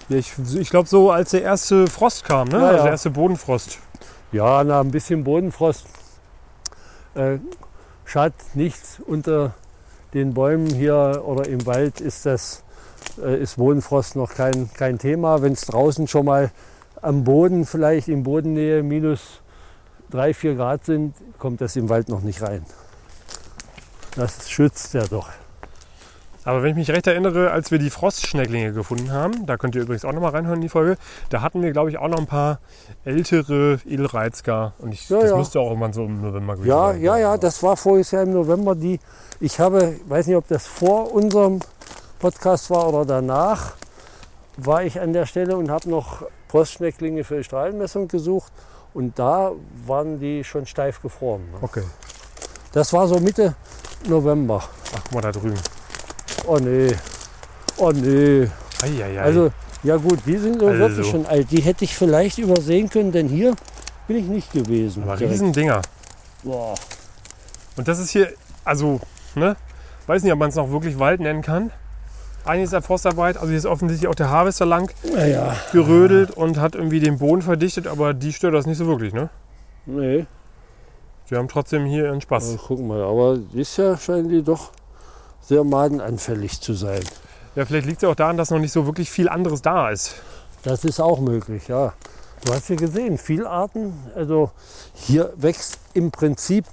Ich 0.09 0.33
ich 0.55 0.69
glaube 0.69 0.87
so, 0.87 1.11
als 1.11 1.31
der 1.31 1.41
erste 1.41 1.87
Frost 1.87 2.23
kam, 2.23 2.47
ne? 2.49 2.59
Ja, 2.59 2.67
Also 2.67 2.83
der 2.83 2.91
erste 2.91 3.09
Bodenfrost. 3.09 3.79
Ja, 4.31 4.63
na, 4.63 4.81
ein 4.81 4.91
bisschen 4.91 5.23
Bodenfrost 5.23 5.85
äh, 7.15 7.39
schadet 8.05 8.35
nichts. 8.53 8.99
Unter 9.05 9.53
den 10.17 10.33
Bäumen 10.33 10.67
hier 10.67 11.23
oder 11.25 11.47
im 11.47 11.65
Wald 11.67 12.01
ist 12.01 12.25
das 12.25 12.63
äh, 13.21 13.39
ist 13.39 13.57
Bodenfrost 13.57 14.15
noch 14.15 14.33
kein, 14.33 14.71
kein 14.73 14.97
Thema. 14.97 15.41
Wenn 15.41 15.53
es 15.53 15.61
draußen 15.61 16.07
schon 16.07 16.25
mal 16.25 16.51
am 17.01 17.23
Boden, 17.23 17.65
vielleicht 17.65 18.07
in 18.07 18.23
Bodennähe 18.23 18.81
minus 18.81 19.41
3, 20.09 20.33
4 20.33 20.55
Grad 20.55 20.85
sind, 20.85 21.13
kommt 21.37 21.61
das 21.61 21.75
im 21.75 21.89
Wald 21.89 22.09
noch 22.09 22.21
nicht 22.21 22.41
rein. 22.41 22.65
Das 24.15 24.49
schützt 24.49 24.93
ja 24.95 25.03
doch. 25.05 25.29
Aber 26.47 26.63
wenn 26.63 26.69
ich 26.71 26.75
mich 26.77 26.89
recht 26.91 27.05
erinnere, 27.07 27.51
als 27.51 27.71
wir 27.71 27.77
die 27.79 27.89
Frostschnecklinge 27.89 28.71
gefunden 28.71 29.11
haben, 29.11 29.45
da 29.45 29.57
könnt 29.57 29.75
ihr 29.75 29.81
übrigens 29.81 30.05
auch 30.05 30.13
nochmal 30.13 30.31
reinhören 30.31 30.55
in 30.59 30.61
die 30.61 30.69
Folge, 30.69 30.95
da 31.29 31.41
hatten 31.41 31.61
wir, 31.61 31.71
glaube 31.73 31.89
ich, 31.89 31.97
auch 31.97 32.07
noch 32.07 32.19
ein 32.19 32.25
paar 32.25 32.59
ältere 33.03 33.79
Edelreizger. 33.85 34.71
Und 34.79 34.93
ich, 34.93 35.09
Ja, 35.09 35.19
das 35.19 35.31
ja. 35.31 35.37
müsste 35.37 35.59
auch 35.59 35.67
irgendwann 35.67 35.91
so 35.91 36.05
im 36.05 36.21
November 36.21 36.53
gewesen 36.55 36.69
Ja, 36.69 36.93
sein. 36.93 37.01
ja, 37.01 37.17
ja, 37.17 37.37
das 37.37 37.61
war 37.63 37.75
voriges 37.75 38.11
Jahr 38.11 38.23
im 38.23 38.31
November. 38.31 38.75
Die, 38.75 38.99
ich 39.41 39.59
habe, 39.59 39.95
weiß 40.07 40.27
nicht, 40.27 40.37
ob 40.37 40.47
das 40.47 40.65
vor 40.65 41.11
unserem 41.13 41.59
Podcast 42.19 42.69
war 42.69 42.87
oder 42.87 43.05
danach, 43.05 43.73
war 44.55 44.83
ich 44.83 44.99
an 45.01 45.11
der 45.13 45.25
Stelle 45.25 45.57
und 45.57 45.69
habe 45.69 45.89
noch 45.89 46.23
Frostschnecklinge 46.47 47.23
für 47.25 47.37
die 47.37 47.43
Strahlenmessung 47.43 48.07
gesucht. 48.07 48.53
Und 48.93 49.19
da 49.19 49.51
waren 49.85 50.19
die 50.19 50.43
schon 50.45 50.65
steif 50.65 51.01
gefroren. 51.01 51.41
ne? 51.51 51.57
Okay. 51.61 51.83
Das 52.71 52.93
war 52.93 53.05
so 53.07 53.19
Mitte 53.19 53.53
November. 54.07 54.63
Ach, 54.95 55.01
guck 55.03 55.13
mal 55.13 55.21
da 55.21 55.31
drüben. 55.33 55.59
Oh 56.47 56.57
nee, 56.57 56.95
oh 57.77 57.91
nee. 57.91 58.47
Eieiei. 58.81 59.21
Also, 59.21 59.51
ja 59.83 59.97
gut, 59.97 60.19
die 60.25 60.37
sind 60.37 60.59
so 60.59 60.67
Also. 60.67 60.79
wirklich 60.79 61.07
schon 61.07 61.25
alt. 61.25 61.51
Die 61.51 61.61
hätte 61.61 61.83
ich 61.83 61.95
vielleicht 61.95 62.37
übersehen 62.37 62.89
können, 62.89 63.11
denn 63.11 63.27
hier 63.27 63.53
bin 64.07 64.17
ich 64.17 64.25
nicht 64.25 64.53
gewesen. 64.53 65.03
Aber 65.03 65.17
direkt. 65.17 65.33
Riesendinger. 65.33 65.81
Boah. 66.43 66.73
Und 67.75 67.87
das 67.87 67.99
ist 67.99 68.11
hier, 68.11 68.31
also, 68.63 69.01
ne? 69.35 69.57
Weiß 70.07 70.23
nicht, 70.23 70.31
ob 70.31 70.39
man 70.39 70.49
es 70.49 70.55
noch 70.55 70.71
wirklich 70.71 70.97
Wald 70.99 71.19
nennen 71.19 71.41
kann. 71.41 71.71
Einiges 72.45 72.69
der 72.69 72.81
Forstarbeit, 72.81 73.35
also 73.35 73.49
hier 73.49 73.57
ist 73.57 73.65
offensichtlich 73.65 74.07
auch 74.07 74.15
der 74.15 74.29
Harvester 74.29 74.65
lang 74.65 74.89
Naja, 75.13 75.53
gerödelt 75.73 76.31
und 76.31 76.61
hat 76.61 76.75
irgendwie 76.75 77.01
den 77.01 77.17
Boden 77.17 77.41
verdichtet, 77.41 77.87
aber 77.87 78.13
die 78.13 78.31
stört 78.31 78.53
das 78.53 78.65
nicht 78.65 78.77
so 78.77 78.87
wirklich, 78.87 79.13
ne? 79.13 79.29
nee. 79.85 80.25
Die 81.29 81.35
haben 81.35 81.49
trotzdem 81.49 81.85
hier 81.85 82.05
ihren 82.05 82.21
Spaß. 82.21 82.53
Ja, 82.53 82.59
guck 82.65 82.79
mal, 82.79 83.01
aber 83.01 83.35
bisher 83.35 83.97
scheinen 83.97 84.29
die 84.29 84.41
doch 84.41 84.71
sehr 85.47 85.63
madenanfällig 85.63 86.59
zu 86.59 86.73
sein. 86.73 86.99
Ja, 87.55 87.65
vielleicht 87.65 87.87
liegt 87.87 87.97
es 87.97 88.03
ja 88.03 88.09
auch 88.09 88.15
daran, 88.15 88.37
dass 88.37 88.51
noch 88.51 88.59
nicht 88.59 88.73
so 88.73 88.85
wirklich 88.85 89.09
viel 89.09 89.29
anderes 89.29 89.61
da 89.61 89.89
ist. 89.89 90.15
Das 90.63 90.83
ist 90.83 90.99
auch 90.99 91.19
möglich, 91.19 91.67
ja. 91.67 91.93
Du 92.45 92.53
hast 92.53 92.69
ja 92.69 92.75
gesehen, 92.75 93.17
viele 93.17 93.49
Arten, 93.49 93.93
also 94.13 94.51
hier 94.93 95.33
wächst 95.37 95.79
im 95.93 96.11
Prinzip, 96.11 96.65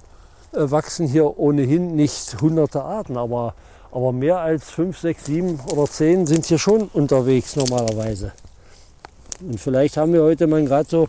äh, 0.53 0.69
wachsen 0.69 1.07
hier 1.07 1.39
ohnehin 1.39 1.95
nicht 1.95 2.39
hunderte 2.41 2.83
Arten, 2.83 3.17
aber, 3.17 3.55
aber 3.91 4.11
mehr 4.11 4.39
als 4.39 4.69
fünf, 4.69 4.99
sechs, 4.99 5.25
sieben 5.25 5.59
oder 5.71 5.85
zehn 5.85 6.27
sind 6.27 6.45
hier 6.45 6.59
schon 6.59 6.89
unterwegs 6.89 7.55
normalerweise. 7.55 8.33
Und 9.39 9.59
vielleicht 9.59 9.97
haben 9.97 10.13
wir 10.13 10.21
heute 10.21 10.47
mal 10.47 10.63
gerade 10.65 10.89
so 10.89 11.07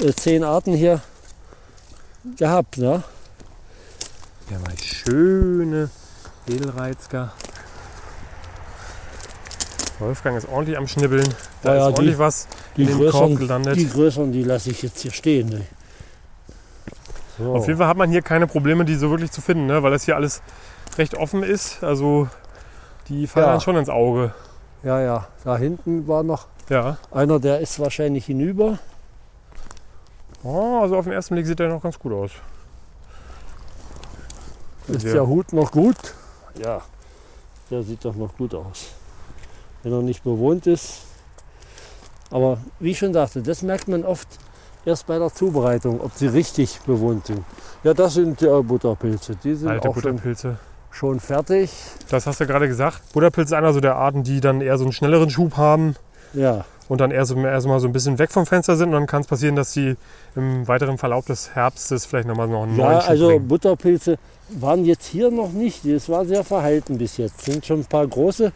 äh, 0.00 0.12
zehn 0.12 0.44
Arten 0.44 0.74
hier 0.74 1.00
gehabt. 2.36 2.78
Ne? 2.78 3.02
Ja, 4.50 4.58
mal 4.58 4.78
schöne 4.78 5.90
Edelreizger. 6.48 7.32
Wolfgang 9.98 10.36
ist 10.36 10.48
ordentlich 10.48 10.76
am 10.76 10.88
Schnibbeln. 10.88 11.28
Da 11.62 11.74
Ja, 11.74 11.88
ist 11.88 11.94
die- 11.98 12.00
ordentlich 12.00 12.18
was 12.18 12.48
Die 12.76 12.82
in 12.82 12.88
den 12.88 12.96
Korb 12.98 13.10
größeren, 13.12 13.36
gelandet. 13.36 13.76
die 13.76 13.88
größeren, 13.88 14.32
die 14.32 14.42
lasse 14.42 14.70
ich 14.70 14.82
jetzt 14.82 15.00
hier 15.00 15.12
stehen. 15.12 15.48
Ne? 15.48 15.62
So. 17.38 17.54
Auf 17.54 17.66
jeden 17.66 17.78
Fall 17.78 17.86
hat 17.88 17.96
man 17.96 18.10
hier 18.10 18.22
keine 18.22 18.46
Probleme, 18.46 18.84
die 18.84 18.94
so 18.96 19.10
wirklich 19.10 19.30
zu 19.30 19.40
finden, 19.40 19.66
ne? 19.66 19.82
weil 19.82 19.90
das 19.92 20.04
hier 20.04 20.16
alles 20.16 20.42
recht 20.98 21.14
offen 21.14 21.42
ist. 21.42 21.82
Also 21.84 22.28
die 23.08 23.26
fallen 23.26 23.46
Ja. 23.46 23.52
dann 23.52 23.60
schon 23.60 23.76
ins 23.76 23.88
Auge. 23.88 24.34
Ja, 24.82 25.00
ja, 25.00 25.28
da 25.44 25.56
hinten 25.56 26.08
war 26.08 26.24
noch 26.24 26.46
Ja. 26.68 26.96
einer, 27.12 27.38
der 27.38 27.60
ist 27.60 27.78
wahrscheinlich 27.78 28.26
hinüber. 28.26 28.78
Oh, 30.42 30.80
also 30.82 30.96
auf 30.96 31.04
den 31.04 31.12
ersten 31.12 31.34
Blick 31.36 31.46
sieht 31.46 31.60
der 31.60 31.68
noch 31.68 31.82
ganz 31.82 31.98
gut 31.98 32.12
aus. 32.12 32.32
Ist 34.88 35.04
Ja. 35.04 35.12
der 35.12 35.26
Hut 35.28 35.52
noch 35.52 35.70
gut? 35.70 35.96
Ja, 36.58 36.82
der 37.70 37.82
sieht 37.82 38.04
doch 38.04 38.14
noch 38.14 38.36
gut 38.36 38.54
aus. 38.54 38.88
Wenn 39.82 39.92
er 39.92 40.02
nicht 40.02 40.22
bewohnt 40.22 40.66
ist. 40.66 41.02
Aber 42.30 42.58
wie 42.80 42.90
ich 42.92 42.98
schon 42.98 43.12
sagte, 43.12 43.42
das 43.42 43.62
merkt 43.62 43.88
man 43.88 44.04
oft 44.04 44.28
erst 44.84 45.06
bei 45.06 45.18
der 45.18 45.32
Zubereitung, 45.32 46.00
ob 46.00 46.12
sie 46.12 46.26
richtig 46.28 46.80
bewohnt 46.86 47.26
sind. 47.26 47.44
Ja, 47.84 47.94
das 47.94 48.14
sind 48.14 48.42
äh, 48.42 48.62
Butterpilze. 48.62 49.36
Die 49.36 49.54
sind 49.54 49.68
Alte 49.68 49.88
auch 49.88 49.94
schon, 49.94 50.12
Butterpilze. 50.16 50.56
schon 50.90 51.20
fertig. 51.20 51.70
Das 52.08 52.26
hast 52.26 52.40
du 52.40 52.46
gerade 52.46 52.68
gesagt. 52.68 53.02
Butterpilz 53.12 53.48
ist 53.50 53.54
einer 53.54 53.72
so 53.72 53.80
der 53.80 53.96
Arten, 53.96 54.22
die 54.22 54.40
dann 54.40 54.60
eher 54.60 54.78
so 54.78 54.84
einen 54.84 54.92
schnelleren 54.92 55.30
Schub 55.30 55.56
haben 55.56 55.94
Ja, 56.32 56.64
und 56.92 57.00
dann 57.00 57.10
erst, 57.10 57.34
erst 57.34 57.66
mal 57.66 57.80
so 57.80 57.86
ein 57.86 57.92
bisschen 57.94 58.18
weg 58.18 58.30
vom 58.30 58.44
Fenster 58.44 58.76
sind. 58.76 58.88
Und 58.88 58.92
dann 58.92 59.06
kann 59.06 59.22
es 59.22 59.26
passieren, 59.26 59.56
dass 59.56 59.72
sie 59.72 59.96
im 60.36 60.68
weiteren 60.68 60.98
Verlauf 60.98 61.24
des 61.24 61.54
Herbstes 61.54 62.04
vielleicht 62.04 62.28
nochmal 62.28 62.48
noch 62.48 62.64
einen 62.64 62.76
ja 62.76 62.84
neuen 62.84 63.00
Schub 63.00 63.08
also 63.08 63.26
bringen. 63.28 63.48
Butterpilze 63.48 64.18
waren 64.50 64.84
jetzt 64.84 65.06
hier 65.06 65.30
noch 65.30 65.52
nicht. 65.52 65.86
Das 65.86 66.10
war 66.10 66.26
sehr 66.26 66.44
verhalten 66.44 66.98
bis 66.98 67.16
jetzt. 67.16 67.46
Sind 67.46 67.64
schon 67.64 67.80
ein 67.80 67.86
paar 67.86 68.06
große, 68.06 68.52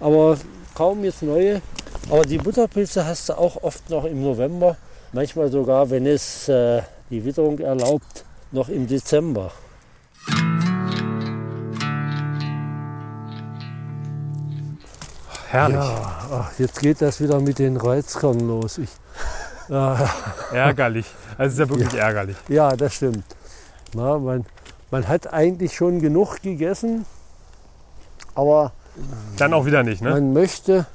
aber 0.00 0.36
kaum 0.74 1.04
jetzt 1.04 1.22
neue. 1.22 1.62
Aber 2.10 2.22
die 2.22 2.38
Butterpilze 2.38 3.06
hast 3.06 3.28
du 3.28 3.38
auch 3.38 3.62
oft 3.62 3.88
noch 3.88 4.04
im 4.04 4.20
November. 4.20 4.76
Manchmal 5.12 5.48
sogar, 5.52 5.88
wenn 5.88 6.08
es 6.08 6.48
äh, 6.48 6.82
die 7.08 7.24
Witterung 7.24 7.60
erlaubt, 7.60 8.24
noch 8.50 8.68
im 8.68 8.88
Dezember. 8.88 9.52
Herrlich. 15.48 15.76
Ja, 15.76 16.16
ach, 16.32 16.50
jetzt 16.58 16.80
geht 16.80 17.00
das 17.00 17.20
wieder 17.20 17.40
mit 17.40 17.58
den 17.58 17.76
Reizkern 17.76 18.40
los. 18.40 18.78
Ich, 18.78 18.90
ja, 19.68 19.98
Ärgerlich. 20.52 21.06
Also 21.38 21.46
es 21.48 21.52
ist 21.54 21.58
ja 21.58 21.68
wirklich 21.68 22.00
ärgerlich. 22.00 22.36
ja, 22.48 22.74
das 22.76 22.94
stimmt. 22.94 23.24
Na, 23.94 24.18
man, 24.18 24.44
man 24.90 25.06
hat 25.08 25.32
eigentlich 25.32 25.74
schon 25.74 26.00
genug 26.00 26.40
gegessen, 26.42 27.04
aber 28.34 28.72
Dann 29.38 29.52
auch 29.54 29.64
wieder 29.66 29.82
nicht, 29.82 30.02
ne? 30.02 30.10
man 30.10 30.32
möchte 30.32 30.86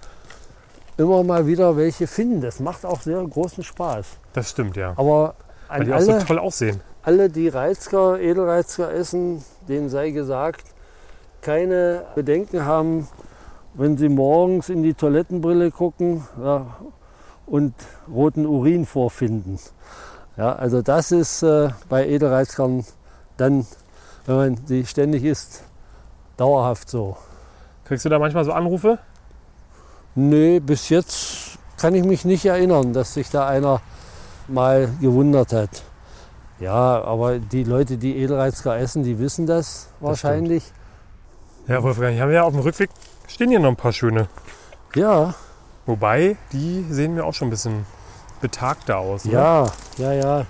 immer 0.98 1.24
mal 1.24 1.48
wieder 1.48 1.78
welche 1.78 2.08
finden. 2.08 2.42
Das 2.42 2.60
macht 2.60 2.86
auch 2.86 3.02
sehr 3.02 3.24
großen 3.24 3.64
Spaß. 3.64 4.06
Das 4.34 4.50
stimmt, 4.50 4.76
ja. 4.78 4.94
Aber 4.98 5.36
Weil 5.70 5.86
die 5.86 5.94
auch 5.94 6.02
so 6.02 6.12
alle, 6.14 6.26
toll 6.26 6.40
aussehen. 6.40 6.82
alle, 7.04 7.30
die 7.30 7.48
Reizker, 7.48 8.20
Edelreizker 8.20 8.92
essen, 8.94 9.44
denen 9.68 9.90
sei 9.90 10.12
gesagt, 10.12 10.66
keine 11.42 12.04
Bedenken 12.16 12.66
haben, 12.66 13.08
wenn 13.74 13.98
sie 13.98 14.10
morgens 14.10 14.70
in 14.70 14.84
die 14.84 14.94
Toilettenbrille 14.94 15.72
gucken 15.72 16.24
ja, 16.42 16.66
und 17.46 17.74
roten 18.12 18.46
Urin 18.46 18.86
vorfinden. 18.86 19.60
Ja, 20.38 20.54
also 20.54 20.82
das 20.82 21.12
ist 21.12 21.44
äh, 21.44 21.70
bei 21.90 22.08
Edelreizkern 22.08 22.86
dann, 23.38 23.66
wenn 24.26 24.36
man 24.36 24.58
sie 24.66 24.86
ständig 24.86 25.24
isst, 25.24 25.64
dauerhaft 26.38 26.90
so. 26.90 27.18
Kriegst 27.86 28.06
du 28.06 28.10
da 28.10 28.20
manchmal 28.20 28.46
so 28.46 28.52
Anrufe? 28.52 29.00
Nee, 30.16 30.60
bis 30.60 30.90
jetzt 30.90 31.58
kann 31.78 31.96
ich 31.96 32.04
mich 32.04 32.26
nicht 32.26 32.46
erinnern, 32.46 32.94
dass 32.94 33.14
sich 33.14 33.30
da 33.30 33.48
einer 33.48 33.82
mal 34.48 34.90
gewundert 35.00 35.54
hat. 35.54 35.84
Ja, 36.60 37.02
aber 37.04 37.40
die 37.40 37.64
Leute, 37.64 37.98
die 37.98 38.18
Edelreizker 38.18 38.78
essen, 38.78 39.04
die 39.04 39.18
wissen 39.20 39.48
das 39.48 39.90
wahrscheinlich. 40.00 40.64
Ja, 41.68 41.82
Wolfgang, 41.82 42.20
haben 42.20 42.30
wir 42.30 42.36
ja 42.36 42.44
auf 42.44 42.54
dem 42.54 42.62
Rückweg 42.62 42.90
stehen 43.34 43.50
hier 43.50 43.60
noch 43.60 43.70
ein 43.70 43.76
paar 43.76 43.94
schöne. 43.94 44.28
ja, 44.96 45.34
Wobei, 45.86 46.38
die 46.52 46.86
sehen 46.90 47.16
mir 47.16 47.26
auch 47.26 47.34
schon 47.34 47.48
ein 47.48 47.52
bisschen 47.52 47.86
betagter 48.40 49.00
aus. 49.00 49.26
Ne? 49.26 49.34
ja, 49.34 49.66
ja, 49.98 50.14
ja. 50.14 50.46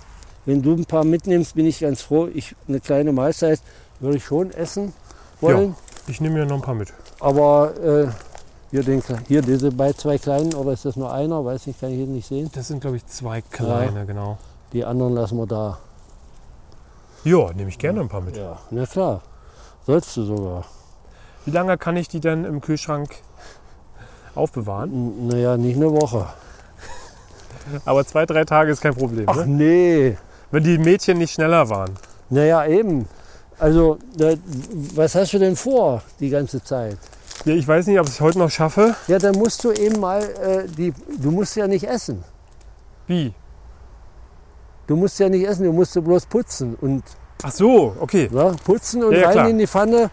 Wenn 0.46 0.62
du 0.62 0.74
ein 0.74 0.86
paar 0.86 1.04
mitnimmst, 1.04 1.56
bin 1.56 1.66
ich 1.66 1.80
ganz 1.80 2.02
froh. 2.02 2.28
Ich, 2.34 2.56
eine 2.68 2.80
kleine 2.80 3.12
Mahlzeit 3.14 3.62
würde 4.00 4.18
ich 4.18 4.26
schon 4.26 4.52
essen 4.52 4.94
wollen. 5.40 5.76
Ich 6.08 6.20
nehme 6.20 6.40
mir 6.40 6.46
noch 6.46 6.58
ein 6.58 6.62
paar 6.62 6.74
mit. 6.74 6.94
Aber 7.20 7.74
äh, 7.78 8.08
hier, 8.72 8.84
den, 8.84 9.02
hier 9.28 9.42
diese 9.42 9.72
bei 9.72 9.94
zwei 9.94 10.18
kleinen, 10.18 10.54
oder 10.54 10.74
ist 10.74 10.86
das 10.86 10.96
nur 10.96 11.14
einer? 11.14 11.46
Weiß 11.46 11.68
nicht, 11.68 11.80
kann 11.80 11.92
ich 11.92 12.00
jetzt 12.00 12.10
nicht 12.10 12.28
sehen. 12.28 12.50
Das 12.54 12.68
sind, 12.68 12.82
glaube 12.82 12.98
ich, 12.98 13.06
zwei 13.08 13.42
kleine, 13.42 14.06
genau. 14.06 14.38
Die 14.74 14.84
anderen 14.84 15.14
lassen 15.14 15.38
wir 15.38 15.46
da. 15.46 15.78
Ja, 17.24 17.54
nehme 17.54 17.70
ich 17.70 17.78
gerne 17.78 18.02
ein 18.02 18.10
paar 18.10 18.22
mit. 18.22 18.36
Ja, 18.36 18.58
na 18.72 18.86
klar. 18.86 19.22
Sollst 19.86 20.18
du 20.18 20.24
sogar. 20.24 20.66
Wie 21.46 21.52
lange 21.52 21.78
kann 21.78 21.98
ich 21.98 22.08
die 22.08 22.20
denn 22.20 22.46
im 22.46 22.62
Kühlschrank 22.62 23.10
aufbewahren? 24.36 25.28
Naja, 25.28 25.58
nicht 25.58 25.76
eine 25.76 25.92
Woche. 25.92 26.28
Aber 27.86 28.06
zwei, 28.06 28.26
drei 28.26 28.44
Tage 28.44 28.72
ist 28.72 28.82
kein 28.82 28.96
Problem. 28.96 29.26
Ach 29.28 29.38
Ne? 29.38 29.46
nee. 29.48 30.18
Wenn 30.52 30.64
die 30.64 30.78
Mädchen 30.78 31.18
nicht 31.18 31.34
schneller 31.34 31.70
waren. 31.70 31.92
Naja, 32.30 32.66
eben. 32.66 33.08
Also, 33.58 33.98
da, 34.18 34.34
was 34.96 35.16
hast 35.16 35.34
du 35.34 35.40
denn 35.40 35.56
vor 35.56 36.02
die 36.20 36.30
ganze 36.30 36.64
Zeit? 36.64 36.98
Ja, 37.46 37.54
ich 37.54 37.68
weiß 37.68 37.88
nicht, 37.88 38.00
ob 38.00 38.08
ich 38.08 38.14
es 38.14 38.22
heute 38.22 38.40
noch 38.40 38.50
schaffe. 38.50 38.96
Ja, 39.08 39.18
dann 39.18 39.36
musst 39.36 39.64
du 39.64 39.72
eben 39.72 40.00
mal, 40.00 40.22
äh, 40.24 40.68
die, 40.68 40.94
du 41.20 41.32
musst 41.32 41.56
ja 41.56 41.68
nicht 41.68 41.84
essen. 41.88 42.24
Wie? 43.08 43.34
Du 44.88 44.96
musst 44.96 45.20
ja 45.20 45.30
nicht 45.30 45.48
essen, 45.48 45.64
du 45.66 45.72
musst 45.74 45.94
bloß 46.04 46.26
putzen. 46.26 46.76
Und 46.82 47.04
Ach 47.44 47.52
so, 47.52 47.96
okay. 48.00 48.30
ja, 48.32 48.52
putzen 48.66 49.04
und 49.04 49.14
ja, 49.16 49.26
rein 49.26 49.34
klar. 49.34 49.50
in 49.50 49.58
die 49.58 49.68
Pfanne 49.68 50.10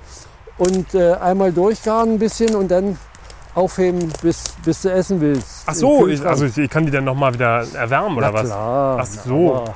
und 0.58 0.94
äh, 0.94 1.12
einmal 1.14 1.52
durchgaren 1.52 2.12
ein 2.14 2.18
bisschen 2.18 2.54
und 2.54 2.68
dann 2.68 2.98
aufheben, 3.54 4.12
bis, 4.22 4.44
bis 4.64 4.82
du 4.82 4.92
essen 4.92 5.20
willst. 5.20 5.62
Ach 5.66 5.74
so, 5.74 6.06
ich, 6.06 6.24
also 6.24 6.44
ich, 6.46 6.56
ich 6.58 6.70
kann 6.70 6.84
die 6.84 6.92
dann 6.92 7.04
nochmal 7.04 7.34
wieder 7.34 7.64
erwärmen 7.74 8.16
oder 8.16 8.28
Na 8.28 8.34
was? 8.34 8.44
Klar. 8.46 8.98
Ach 9.00 9.06
so. 9.06 9.54
Aber, 9.56 9.74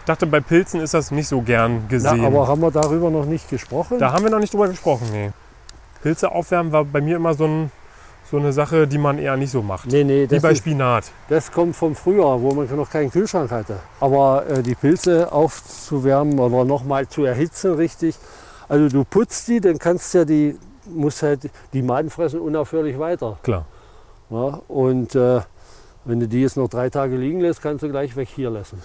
Ich 0.00 0.04
dachte, 0.06 0.26
bei 0.26 0.40
Pilzen 0.40 0.80
ist 0.80 0.94
das 0.94 1.10
nicht 1.10 1.28
so 1.28 1.40
gern 1.40 1.82
na, 1.82 1.88
gesehen. 1.88 2.24
aber 2.24 2.48
haben 2.48 2.60
wir 2.60 2.70
darüber 2.70 3.08
noch 3.10 3.24
nicht 3.24 3.48
gesprochen? 3.48 3.98
da 3.98 4.12
haben 4.12 4.24
wir 4.24 4.30
noch 4.30 4.40
nicht 4.40 4.52
drüber 4.52 4.68
gesprochen, 4.68 5.06
nee. 5.12 5.30
Pilze 6.02 6.30
aufwärmen 6.32 6.72
war 6.72 6.84
bei 6.84 7.00
mir 7.00 7.16
immer 7.16 7.32
so, 7.34 7.46
ein, 7.46 7.70
so 8.28 8.36
eine 8.36 8.52
Sache, 8.52 8.88
die 8.88 8.98
man 8.98 9.18
eher 9.18 9.36
nicht 9.36 9.52
so 9.52 9.62
macht. 9.62 9.86
nee, 9.86 10.02
nee, 10.04 10.24
Wie 10.24 10.26
das, 10.26 10.42
bei 10.42 10.50
ist, 10.50 10.58
Spinat. 10.58 11.04
das 11.28 11.52
kommt 11.52 11.76
vom 11.76 11.94
Frühjahr, 11.94 12.42
wo 12.42 12.52
man 12.52 12.66
noch 12.76 12.90
keinen 12.90 13.10
Kühlschrank 13.12 13.50
hatte. 13.52 13.76
Aber 14.00 14.44
äh, 14.48 14.62
die 14.62 14.74
Pilze 14.74 15.30
aufzuwärmen 15.32 16.38
oder 16.40 16.64
nochmal 16.64 17.06
zu 17.08 17.24
erhitzen 17.24 17.74
richtig. 17.74 18.16
Also 18.72 18.88
du 18.88 19.04
putzt 19.04 19.48
die, 19.48 19.60
dann 19.60 19.78
kannst 19.78 20.14
ja 20.14 20.24
die, 20.24 20.56
musst 20.86 21.22
halt, 21.22 21.50
die 21.74 21.82
Maden 21.82 22.08
fressen 22.08 22.40
unaufhörlich 22.40 22.98
weiter. 22.98 23.38
Klar. 23.42 23.66
Ja, 24.30 24.60
und 24.68 25.14
äh, 25.14 25.42
wenn 26.06 26.20
du 26.20 26.26
die 26.26 26.40
jetzt 26.40 26.56
noch 26.56 26.68
drei 26.68 26.88
Tage 26.88 27.16
liegen 27.16 27.40
lässt, 27.40 27.60
kannst 27.60 27.82
du 27.82 27.90
gleich 27.90 28.16
weg 28.16 28.28
hier 28.34 28.48
lassen. 28.48 28.80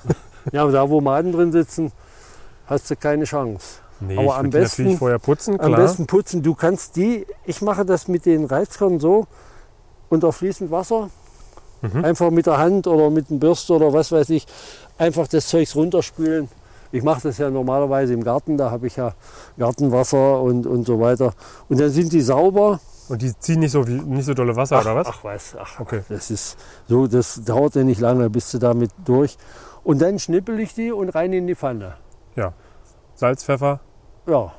ja, 0.52 0.60
aber 0.62 0.72
da 0.72 0.90
wo 0.90 1.00
Maden 1.00 1.32
drin 1.32 1.52
sitzen, 1.52 1.90
hast 2.66 2.90
du 2.90 2.96
keine 2.96 3.24
Chance. 3.24 3.78
Nee, 4.00 4.18
Aber 4.18 4.26
ich 4.26 4.32
am 4.32 4.50
besten- 4.50 4.98
vorher 4.98 5.18
putzen, 5.18 5.56
klar. 5.56 5.70
Am 5.70 5.76
besten 5.76 6.06
putzen. 6.06 6.42
Du 6.42 6.54
kannst 6.54 6.96
die, 6.96 7.26
ich 7.46 7.62
mache 7.62 7.86
das 7.86 8.08
mit 8.08 8.26
den 8.26 8.44
Reizkernen 8.44 9.00
so, 9.00 9.26
unter 10.10 10.32
fließend 10.32 10.70
Wasser, 10.70 11.08
Mhm. 11.80 12.04
einfach 12.04 12.30
mit 12.30 12.44
der 12.44 12.58
Hand 12.58 12.86
oder 12.86 13.08
mit 13.08 13.30
einem 13.30 13.40
Bürste 13.40 13.72
oder 13.72 13.90
was 13.94 14.12
weiß 14.12 14.28
ich, 14.28 14.46
einfach 14.98 15.26
das 15.28 15.48
Zeugs 15.48 15.74
runterspülen. 15.74 16.50
Ich 16.92 17.02
mache 17.02 17.22
das 17.22 17.38
ja 17.38 17.50
normalerweise 17.50 18.12
im 18.14 18.24
Garten, 18.24 18.56
da 18.56 18.70
habe 18.70 18.86
ich 18.88 18.96
ja 18.96 19.14
Gartenwasser 19.58 20.40
und, 20.42 20.66
und 20.66 20.86
so 20.86 20.98
weiter. 21.00 21.32
Und 21.68 21.78
dann 21.80 21.90
sind 21.90 22.12
die 22.12 22.20
sauber. 22.20 22.80
Und 23.08 23.22
die 23.22 23.36
ziehen 23.38 23.60
nicht 23.60 23.72
so, 23.72 23.82
nicht 23.82 24.24
so 24.24 24.34
dolle 24.34 24.54
Wasser, 24.56 24.80
oder 24.80 24.96
was? 24.96 25.06
Ach 25.08 25.24
was, 25.24 25.56
ach, 25.58 25.80
Okay. 25.80 26.00
das 26.08 26.30
ist 26.30 26.56
so, 26.88 27.06
das 27.06 27.42
dauert 27.44 27.74
ja 27.74 27.84
nicht 27.84 28.00
lange, 28.00 28.28
bist 28.30 28.52
du 28.54 28.58
damit 28.58 28.90
durch. 29.04 29.36
Und 29.84 30.00
dann 30.02 30.18
schnippel 30.18 30.58
ich 30.60 30.74
die 30.74 30.92
und 30.92 31.08
rein 31.10 31.32
in 31.32 31.46
die 31.46 31.54
Pfanne. 31.54 31.94
Salz, 33.14 33.44
Pfeffer. 33.44 33.80
Ja. 34.26 34.52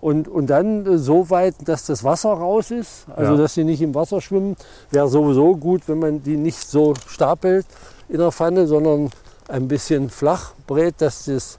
Und, 0.00 0.26
und 0.28 0.48
dann 0.48 0.86
äh, 0.86 0.98
so 0.98 1.28
weit, 1.30 1.54
dass 1.64 1.86
das 1.86 2.02
Wasser 2.04 2.30
raus 2.32 2.70
ist, 2.70 3.06
also 3.14 3.32
Ja. 3.32 3.38
dass 3.38 3.54
sie 3.54 3.64
nicht 3.64 3.80
im 3.82 3.94
Wasser 3.94 4.20
schwimmen. 4.20 4.56
Wäre 4.90 5.08
sowieso 5.08 5.56
gut, 5.56 5.82
wenn 5.88 5.98
man 6.00 6.22
die 6.22 6.36
nicht 6.36 6.66
so 6.68 6.94
stapelt 7.06 7.66
in 8.08 8.18
der 8.18 8.32
Pfanne, 8.32 8.66
sondern 8.66 9.10
ein 9.48 9.68
bisschen 9.68 10.08
flach 10.10 10.52
brät, 10.66 10.96
dass, 10.98 11.24
das, 11.26 11.58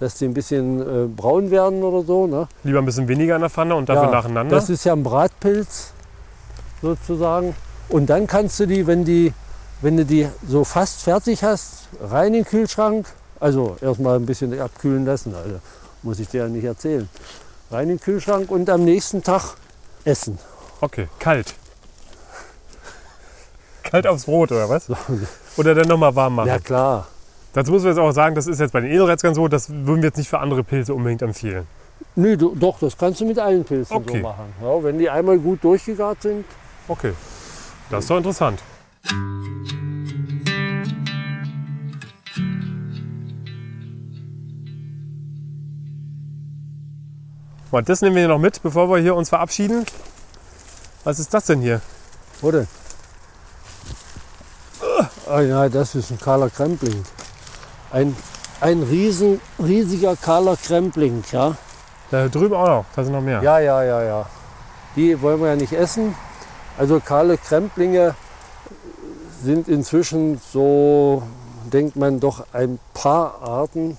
dass 0.00 0.14
die 0.14 0.24
ein 0.24 0.32
bisschen 0.32 0.80
äh, 0.80 1.06
braun 1.06 1.50
werden 1.50 1.82
oder 1.82 2.02
so. 2.06 2.26
Ne? 2.26 2.48
Lieber 2.64 2.78
ein 2.78 2.86
bisschen 2.86 3.06
weniger 3.06 3.34
in 3.34 3.42
der 3.42 3.50
Pfanne 3.50 3.74
und 3.76 3.86
dafür 3.86 4.04
Ja, 4.04 4.10
nacheinander. 4.10 4.56
Das 4.56 4.70
ist 4.70 4.84
ja 4.84 4.94
ein 4.94 5.02
Bratpilz 5.02 5.92
sozusagen. 6.80 7.54
Und 7.90 8.08
dann 8.08 8.26
kannst 8.26 8.58
du 8.60 8.66
die, 8.66 8.86
wenn, 8.86 9.04
die, 9.04 9.34
wenn 9.82 9.98
du 9.98 10.06
die 10.06 10.26
so 10.48 10.64
fast 10.64 11.02
fertig 11.02 11.44
hast, 11.44 11.88
rein 12.02 12.28
in 12.28 12.32
den 12.32 12.44
Kühlschrank. 12.46 13.06
Also 13.40 13.76
erstmal 13.82 14.16
ein 14.16 14.24
bisschen 14.24 14.58
abkühlen 14.58 15.04
lassen. 15.04 15.34
Also 15.34 15.60
muss 16.02 16.18
ich 16.18 16.28
dir 16.28 16.44
ja 16.44 16.48
nicht 16.48 16.64
erzählen. 16.64 17.06
Rein 17.70 17.90
in 17.90 17.96
den 17.96 18.00
Kühlschrank 18.00 18.50
und 18.50 18.70
am 18.70 18.84
nächsten 18.84 19.22
Tag 19.22 19.54
essen. 20.04 20.38
Okay, 20.80 21.08
kalt. 21.18 21.54
Kalt 23.82 24.06
aufs 24.06 24.24
Brot, 24.24 24.50
oder 24.50 24.68
was? 24.70 24.86
Oder 25.56 25.74
dann 25.74 25.88
nochmal 25.88 26.14
warm 26.14 26.36
machen. 26.36 26.48
Ja 26.48 26.58
klar. 26.58 27.08
Dazu 27.52 27.72
müssen 27.72 27.84
wir 27.84 27.90
jetzt 27.90 27.98
auch 27.98 28.12
sagen, 28.12 28.34
das 28.36 28.46
ist 28.46 28.60
jetzt 28.60 28.72
bei 28.72 28.80
den 28.80 28.90
Edelreizkern 28.92 29.34
so, 29.34 29.48
das 29.48 29.68
würden 29.70 30.02
wir 30.02 30.08
jetzt 30.08 30.18
nicht 30.18 30.28
für 30.28 30.38
andere 30.38 30.62
Pilze 30.62 30.94
unbedingt 30.94 31.22
empfehlen. 31.22 31.66
Nö, 32.14 32.36
du, 32.36 32.54
doch, 32.54 32.78
das 32.78 32.96
kannst 32.96 33.20
du 33.20 33.26
mit 33.26 33.38
allen 33.38 33.64
Pilzen 33.64 33.96
Okay. 33.96 34.18
so 34.18 34.28
machen. 34.28 34.52
Ja, 34.62 34.82
wenn 34.82 34.98
die 34.98 35.10
einmal 35.10 35.38
gut 35.38 35.62
durchgegart 35.64 36.22
sind. 36.22 36.44
Okay, 36.86 37.12
das 37.90 38.04
ist 38.04 38.10
doch 38.10 38.16
interessant. 38.16 38.60
Mal, 47.72 47.82
das 47.82 48.00
nehmen 48.00 48.16
wir 48.16 48.22
hier 48.22 48.28
noch 48.28 48.38
mit, 48.38 48.62
bevor 48.62 48.88
wir 48.90 48.98
hier 48.98 49.14
uns 49.14 49.28
verabschieden. 49.28 49.84
Was 51.04 51.18
ist 51.18 51.32
das 51.32 51.46
denn 51.46 51.60
hier? 51.60 51.80
Wo 52.40 52.50
denn? 52.50 52.66
Ah 55.28 55.40
ja, 55.40 55.68
das 55.68 55.94
ist 55.94 56.10
ein 56.10 56.18
kahler 56.18 56.50
Krempling. 56.50 57.04
Ein, 57.92 58.16
ein 58.60 58.82
riesen, 58.82 59.40
riesiger 59.58 60.16
kahler 60.16 60.56
Krempling, 60.56 61.24
ja. 61.32 61.56
Da 62.10 62.28
drüben 62.28 62.54
auch 62.54 62.66
noch, 62.66 62.84
da 62.94 63.04
sind 63.04 63.12
noch 63.12 63.20
mehr. 63.20 63.42
Ja, 63.42 63.58
ja, 63.58 63.82
ja, 63.82 64.02
ja. 64.02 64.26
Die 64.96 65.20
wollen 65.22 65.40
wir 65.40 65.48
ja 65.48 65.56
nicht 65.56 65.72
essen. 65.72 66.14
Also 66.78 67.00
kahle 67.00 67.36
Kremplinge 67.36 68.14
sind 69.42 69.68
inzwischen 69.68 70.40
so, 70.52 71.22
denkt 71.72 71.96
man 71.96 72.20
doch, 72.20 72.46
ein 72.52 72.78
paar 72.94 73.42
Arten. 73.42 73.96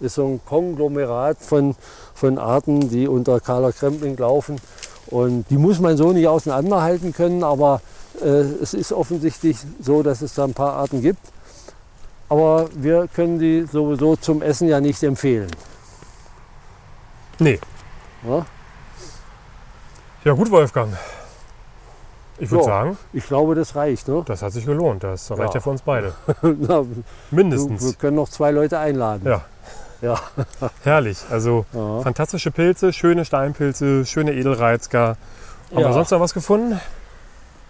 Ist 0.00 0.14
so 0.14 0.26
ein 0.26 0.40
Konglomerat 0.46 1.38
von, 1.40 1.76
von 2.14 2.38
Arten, 2.38 2.88
die 2.88 3.06
unter 3.06 3.40
kahler 3.40 3.72
Krempling 3.72 4.16
laufen. 4.16 4.56
Und 5.08 5.44
die 5.50 5.58
muss 5.58 5.80
man 5.80 5.96
so 5.96 6.12
nicht 6.12 6.28
auseinanderhalten 6.28 7.12
können, 7.12 7.44
aber 7.44 7.82
äh, 8.22 8.26
es 8.62 8.72
ist 8.74 8.92
offensichtlich 8.92 9.58
so, 9.80 10.02
dass 10.02 10.22
es 10.22 10.34
da 10.34 10.44
ein 10.44 10.54
paar 10.54 10.74
Arten 10.74 11.02
gibt. 11.02 11.20
Aber 12.30 12.68
wir 12.74 13.06
können 13.08 13.38
die 13.38 13.66
sowieso 13.70 14.16
zum 14.16 14.40
Essen 14.40 14.68
ja 14.68 14.80
nicht 14.80 15.02
empfehlen. 15.02 15.50
Nee. 17.38 17.58
Ja? 18.26 18.46
Ja 20.24 20.32
gut, 20.34 20.50
Wolfgang. 20.50 20.92
Ich 22.38 22.50
würde 22.50 22.64
Ja. 22.64 22.70
sagen, 22.70 22.98
Ich 23.12 23.26
glaube, 23.26 23.54
das 23.54 23.74
reicht. 23.74 24.08
Ne? 24.08 24.22
das 24.26 24.42
hat 24.42 24.52
sich 24.52 24.64
gelohnt. 24.64 25.02
Das 25.04 25.30
reicht 25.30 25.40
ja, 25.40 25.54
Ja. 25.54 25.60
für 25.60 25.70
uns 25.70 25.82
beide. 25.82 26.14
Na, 26.42 26.84
Mindestens. 27.30 27.84
Wir 27.84 27.92
können 27.94 28.16
noch 28.16 28.28
zwei 28.28 28.50
Leute 28.50 28.78
einladen. 28.78 29.26
Ja. 29.26 29.42
Ja. 30.00 30.18
Herrlich. 30.84 31.18
Also 31.30 31.66
fantastische 31.72 32.50
Pilze, 32.50 32.92
schöne 32.92 33.24
Steinpilze, 33.26 34.06
schöne 34.06 34.32
Edelreizker. 34.32 35.16
Haben 35.74 35.84
wir 35.84 35.92
sonst 35.92 36.10
noch 36.10 36.20
was 36.20 36.32
gefunden? 36.32 36.80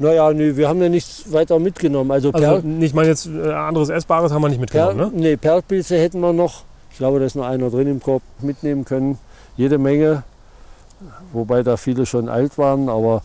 Naja, 0.00 0.32
nee, 0.32 0.56
wir 0.56 0.66
haben 0.66 0.80
ja 0.80 0.88
nichts 0.88 1.30
weiter 1.30 1.58
mitgenommen. 1.58 2.10
Also, 2.10 2.30
Also 2.30 2.44
Perl, 2.44 2.62
nicht 2.62 2.94
mal 2.94 3.06
jetzt 3.06 3.26
äh, 3.26 3.52
anderes 3.52 3.90
Essbares 3.90 4.32
haben 4.32 4.40
wir 4.42 4.48
nicht 4.48 4.60
mitgenommen, 4.60 4.96
ne? 4.96 5.10
nee, 5.14 5.36
Perlpilze 5.36 5.98
hätten 5.98 6.20
wir 6.20 6.32
noch. 6.32 6.64
Ich 6.90 6.96
glaube, 6.96 7.20
da 7.20 7.26
ist 7.26 7.36
noch 7.36 7.46
einer 7.46 7.70
drin 7.70 7.86
im 7.86 8.02
Korb 8.02 8.22
mitnehmen 8.40 8.84
können. 8.84 9.18
Jede 9.56 9.78
Menge. 9.78 10.22
Wobei 11.32 11.62
da 11.62 11.76
viele 11.76 12.06
schon 12.06 12.28
alt 12.28 12.58
waren, 12.58 12.88
aber 12.88 13.22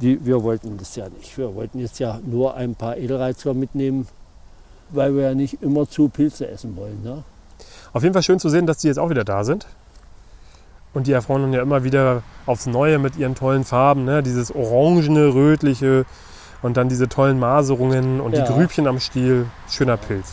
die, 0.00 0.24
wir 0.24 0.42
wollten 0.42 0.76
das 0.78 0.96
ja 0.96 1.06
nicht. 1.08 1.36
Wir 1.38 1.54
wollten 1.54 1.78
jetzt 1.78 1.98
ja 1.98 2.18
nur 2.26 2.56
ein 2.56 2.74
paar 2.74 2.96
Edelreizker 2.96 3.54
mitnehmen, 3.54 4.08
weil 4.90 5.14
wir 5.14 5.22
ja 5.22 5.34
nicht 5.34 5.62
immer 5.62 5.88
zu 5.88 6.08
Pilze 6.08 6.48
essen 6.48 6.76
wollen. 6.76 7.02
Ne? 7.04 7.24
Auf 7.92 8.02
jeden 8.02 8.12
Fall 8.12 8.22
schön 8.22 8.38
zu 8.38 8.48
sehen, 8.48 8.66
dass 8.66 8.78
die 8.78 8.88
jetzt 8.88 8.98
auch 8.98 9.10
wieder 9.10 9.24
da 9.24 9.44
sind. 9.44 9.66
Und 10.96 11.06
die 11.06 11.12
erfreuen 11.12 11.44
uns 11.44 11.54
ja 11.54 11.60
immer 11.60 11.84
wieder 11.84 12.22
aufs 12.46 12.64
Neue 12.64 12.98
mit 12.98 13.16
ihren 13.18 13.34
tollen 13.34 13.64
Farben. 13.64 14.06
Ne? 14.06 14.22
Dieses 14.22 14.50
orangene, 14.50 15.34
rötliche 15.34 16.06
und 16.62 16.78
dann 16.78 16.88
diese 16.88 17.06
tollen 17.06 17.38
Maserungen 17.38 18.18
und 18.18 18.34
Ja. 18.34 18.46
die 18.46 18.52
Grübchen 18.54 18.86
am 18.86 18.98
Stiel. 18.98 19.44
Schöner 19.68 19.98
Pilz. 19.98 20.32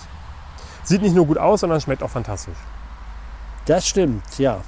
Sieht 0.85 1.01
nicht 1.01 1.15
nur 1.15 1.27
gut 1.27 1.37
aus, 1.37 1.59
sondern 1.59 1.81
schmeckt 1.81 2.01
auch 2.01 2.09
fantastisch. 2.09 2.55
Das 3.65 3.85
stimmt, 3.85 4.23
ja. 4.39 4.61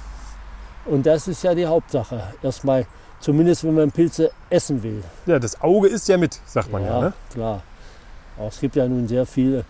Und 0.84 1.06
das 1.06 1.28
ist 1.28 1.42
ja 1.42 1.54
die 1.54 1.64
Hauptsache. 1.64 2.24
Erstmal, 2.42 2.84
zumindest 3.20 3.64
wenn 3.64 3.72
man 3.72 3.90
Pilze 3.90 4.32
essen 4.50 4.82
will. 4.82 5.02
Ja, 5.24 5.38
das 5.38 5.62
Auge 5.62 5.88
ist 5.88 6.06
ja 6.10 6.18
mit, 6.18 6.38
sagt 6.44 6.70
man 6.70 6.82
ja. 6.82 6.88
ja, 6.88 7.00
ne? 7.00 7.12
klar. 7.32 7.62
Aber 8.36 8.48
es 8.48 8.60
gibt 8.60 8.76
ja 8.76 8.86
nun 8.86 9.08
sehr 9.08 9.24
viele 9.24 9.64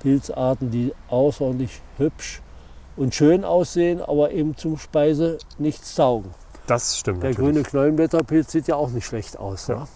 Pilzarten, 0.00 0.72
die 0.72 0.92
außerordentlich 1.08 1.80
hübsch 1.96 2.42
und 2.96 3.14
schön 3.14 3.44
aussehen, 3.44 4.02
aber 4.02 4.32
eben 4.32 4.56
zum 4.56 4.78
Speise 4.78 5.38
nichts 5.58 5.94
taugen. 5.94 6.30
Das 6.66 6.98
stimmt 6.98 7.22
Der 7.22 7.30
natürlich. 7.30 7.52
grüne 7.52 7.62
Knollenblätterpilz 7.62 8.52
sieht 8.52 8.68
ja 8.68 8.76
auch 8.76 8.90
nicht 8.90 9.06
schlecht 9.06 9.38
aus. 9.38 9.68
Ja. 9.68 9.76
Ne? 9.76 9.88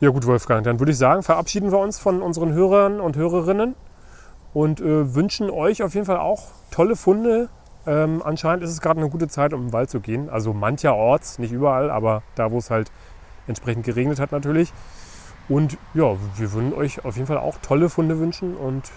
Ja 0.00 0.10
gut, 0.10 0.26
Wolfgang, 0.26 0.62
dann 0.62 0.78
würde 0.78 0.92
ich 0.92 0.98
sagen, 0.98 1.22
verabschieden 1.22 1.72
wir 1.72 1.78
uns 1.78 1.98
von 1.98 2.20
unseren 2.20 2.52
Hörern 2.52 3.00
und 3.00 3.16
Hörerinnen 3.16 3.74
und 4.52 4.80
äh, 4.80 5.14
wünschen 5.14 5.50
euch 5.50 5.82
auf 5.82 5.94
jeden 5.94 6.06
Fall 6.06 6.18
auch 6.18 6.44
tolle 6.70 6.96
Funde. 6.96 7.48
Ähm, 7.86 8.22
anscheinend 8.24 8.62
ist 8.62 8.70
es 8.70 8.80
gerade 8.80 9.00
eine 9.00 9.08
gute 9.08 9.28
Zeit, 9.28 9.52
um 9.52 9.66
im 9.66 9.72
Wald 9.72 9.88
zu 9.88 10.00
gehen. 10.00 10.28
Also 10.28 10.52
mancherorts, 10.52 11.38
nicht 11.38 11.52
überall, 11.52 11.90
aber 11.90 12.22
da, 12.34 12.50
wo 12.50 12.58
es 12.58 12.70
halt 12.70 12.90
entsprechend 13.46 13.84
geregnet 13.84 14.20
hat 14.20 14.32
natürlich. 14.32 14.72
Und 15.48 15.78
ja, 15.94 16.16
wir 16.36 16.52
würden 16.52 16.74
euch 16.74 17.04
auf 17.04 17.16
jeden 17.16 17.26
Fall 17.26 17.38
auch 17.38 17.56
tolle 17.62 17.88
Funde 17.88 18.18
wünschen 18.18 18.56
und 18.56 18.90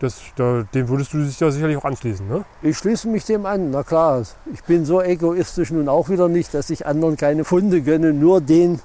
das, 0.00 0.20
da, 0.36 0.64
dem 0.74 0.88
würdest 0.88 1.12
du 1.12 1.18
dich 1.18 1.38
ja 1.40 1.50
sicherlich 1.50 1.76
auch 1.76 1.84
anschließen, 1.84 2.26
ne? 2.28 2.44
Ich 2.62 2.78
schließe 2.78 3.08
mich 3.08 3.24
dem 3.24 3.46
an, 3.46 3.70
na 3.70 3.82
klar. 3.82 4.22
Ich 4.52 4.62
bin 4.64 4.84
so 4.84 5.02
egoistisch 5.02 5.70
nun 5.70 5.88
auch 5.88 6.08
wieder 6.08 6.28
nicht, 6.28 6.54
dass 6.54 6.70
ich 6.70 6.86
anderen 6.86 7.16
keine 7.16 7.44
Funde 7.44 7.82
gönne, 7.82 8.12
nur 8.12 8.40
den 8.40 8.80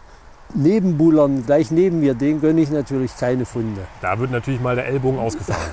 Nebenbuhlern 0.56 1.45
gleich 1.45 1.71
neben 1.71 1.99
mir, 1.99 2.13
den 2.13 2.39
gönne 2.39 2.62
ich 2.62 2.69
natürlich 2.69 3.15
keine 3.17 3.45
Funde. 3.45 3.82
Da 4.02 4.19
wird 4.19 4.30
natürlich 4.30 4.62
mal 4.62 4.76
der 4.76 4.86
Ellbogen 4.86 5.19
ausgefahren. 5.19 5.71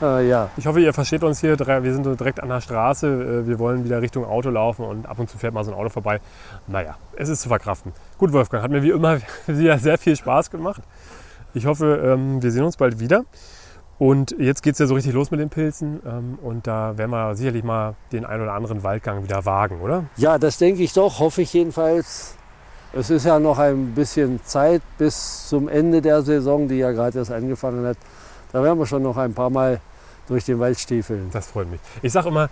ja. 0.28 0.50
Ich 0.56 0.66
hoffe, 0.66 0.80
ihr 0.80 0.92
versteht 0.92 1.24
uns 1.24 1.40
hier. 1.40 1.58
Wir 1.58 1.92
sind 1.92 2.04
direkt 2.20 2.40
an 2.40 2.48
der 2.48 2.60
Straße. 2.60 3.06
Äh, 3.06 3.46
wir 3.48 3.58
wollen 3.58 3.84
wieder 3.84 4.00
Richtung 4.00 4.24
Auto 4.24 4.50
laufen 4.50 4.84
und 4.84 5.06
ab 5.06 5.18
und 5.18 5.28
zu 5.28 5.38
fährt 5.38 5.54
mal 5.54 5.64
so 5.64 5.72
ein 5.72 5.76
Auto 5.76 5.88
vorbei. 5.88 6.20
Naja, 6.68 6.96
es 7.16 7.28
ist 7.28 7.42
zu 7.42 7.48
verkraften. 7.48 7.92
Gut, 8.18 8.32
Wolfgang, 8.32 8.62
hat 8.62 8.70
mir 8.70 8.82
wie 8.82 8.90
immer 8.90 9.18
wieder 9.46 9.78
sehr 9.78 9.98
viel 9.98 10.14
Spaß 10.14 10.50
gemacht. 10.50 10.82
Ich 11.52 11.66
hoffe, 11.66 12.00
ähm, 12.04 12.42
wir 12.42 12.50
sehen 12.50 12.64
uns 12.64 12.76
bald 12.76 13.00
wieder. 13.00 13.24
Und 13.98 14.34
jetzt 14.38 14.62
geht 14.62 14.72
es 14.74 14.78
ja 14.80 14.86
so 14.86 14.94
richtig 14.94 15.12
los 15.12 15.30
mit 15.30 15.38
den 15.40 15.50
Pilzen. 15.50 16.00
Ähm, 16.04 16.38
und 16.42 16.66
da 16.66 16.98
werden 16.98 17.10
wir 17.10 17.34
sicherlich 17.36 17.62
mal 17.64 17.94
den 18.12 18.24
einen 18.24 18.42
oder 18.42 18.52
anderen 18.54 18.82
Waldgang 18.82 19.22
wieder 19.24 19.44
wagen, 19.44 19.80
oder? 19.80 20.04
Ja, 20.16 20.38
das 20.38 20.58
denke 20.58 20.82
ich 20.82 20.92
doch, 20.92 21.20
hoffe 21.20 21.42
ich 21.42 21.52
jedenfalls. 21.52 22.34
Es 22.92 23.10
ist 23.10 23.24
ja 23.24 23.38
noch 23.40 23.58
ein 23.58 23.94
bisschen 23.94 24.40
Zeit 24.44 24.82
bis 24.98 25.48
zum 25.48 25.68
Ende 25.68 26.00
der 26.02 26.22
Saison, 26.22 26.68
die 26.68 26.76
ja 26.76 26.92
gerade 26.92 27.18
erst 27.18 27.32
angefangen 27.32 27.84
hat. 27.86 27.96
Da 28.52 28.62
werden 28.62 28.78
wir 28.78 28.86
schon 28.86 29.02
noch 29.02 29.16
ein 29.16 29.34
paar 29.34 29.50
Mal 29.50 29.80
durch 30.28 30.44
den 30.44 30.58
Wald 30.60 30.78
stiefeln. 30.78 31.28
Das 31.32 31.46
freut 31.48 31.70
mich. 31.70 31.80
Ich 32.02 32.12
sage 32.12 32.28
immer, 32.28 32.48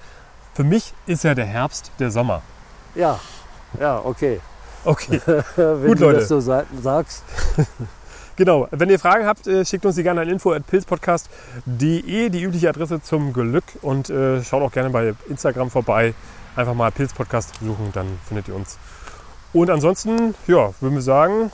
für 0.54 0.64
mich 0.64 0.92
ist 1.06 1.22
ja 1.24 1.34
der 1.34 1.46
Herbst 1.46 1.90
der 1.98 2.10
Sommer. 2.10 2.42
Ja, 2.94 3.18
ja, 3.80 4.00
okay. 4.04 4.40
Okay. 4.84 5.20
Wenn 5.56 5.86
Gut, 5.86 6.00
du 6.00 6.04
Leute. 6.06 6.18
das 6.18 6.28
so 6.28 6.40
sa- 6.40 6.64
sagst. 6.82 7.22
Genau. 8.42 8.66
Wenn 8.72 8.90
ihr 8.90 8.98
Fragen 8.98 9.24
habt, 9.24 9.46
äh, 9.46 9.64
schickt 9.64 9.86
uns 9.86 9.94
die 9.94 10.02
gerne 10.02 10.22
an 10.22 10.28
info.pilzpodcast.de, 10.28 12.28
die 12.28 12.42
übliche 12.42 12.70
Adresse 12.70 13.00
zum 13.00 13.32
Glück. 13.32 13.62
Und 13.82 14.10
äh, 14.10 14.42
schaut 14.42 14.64
auch 14.64 14.72
gerne 14.72 14.90
bei 14.90 15.14
Instagram 15.28 15.70
vorbei. 15.70 16.12
Einfach 16.56 16.74
mal 16.74 16.90
Pilzpodcast 16.90 17.52
suchen, 17.60 17.90
dann 17.92 18.18
findet 18.26 18.48
ihr 18.48 18.56
uns. 18.56 18.78
Und 19.52 19.70
ansonsten, 19.70 20.34
ja, 20.48 20.74
würden 20.80 20.96
wir 20.96 21.02
sagen, 21.02 21.52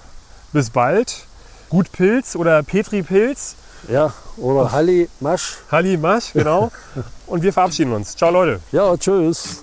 bis 0.54 0.70
bald. 0.70 1.26
Gut 1.68 1.92
Pilz 1.92 2.36
oder 2.36 2.62
Petri 2.62 3.02
Pilz. 3.02 3.56
Ja, 3.86 4.14
oder 4.38 4.72
Halli, 4.72 5.10
Masch. 5.20 5.58
Halli 5.70 5.98
Masch, 5.98 6.32
genau. 6.32 6.72
Und 7.26 7.42
wir 7.42 7.52
verabschieden 7.52 7.92
uns. 7.92 8.16
Ciao, 8.16 8.30
Leute. 8.30 8.60
Ja, 8.72 8.96
tschüss. 8.96 9.62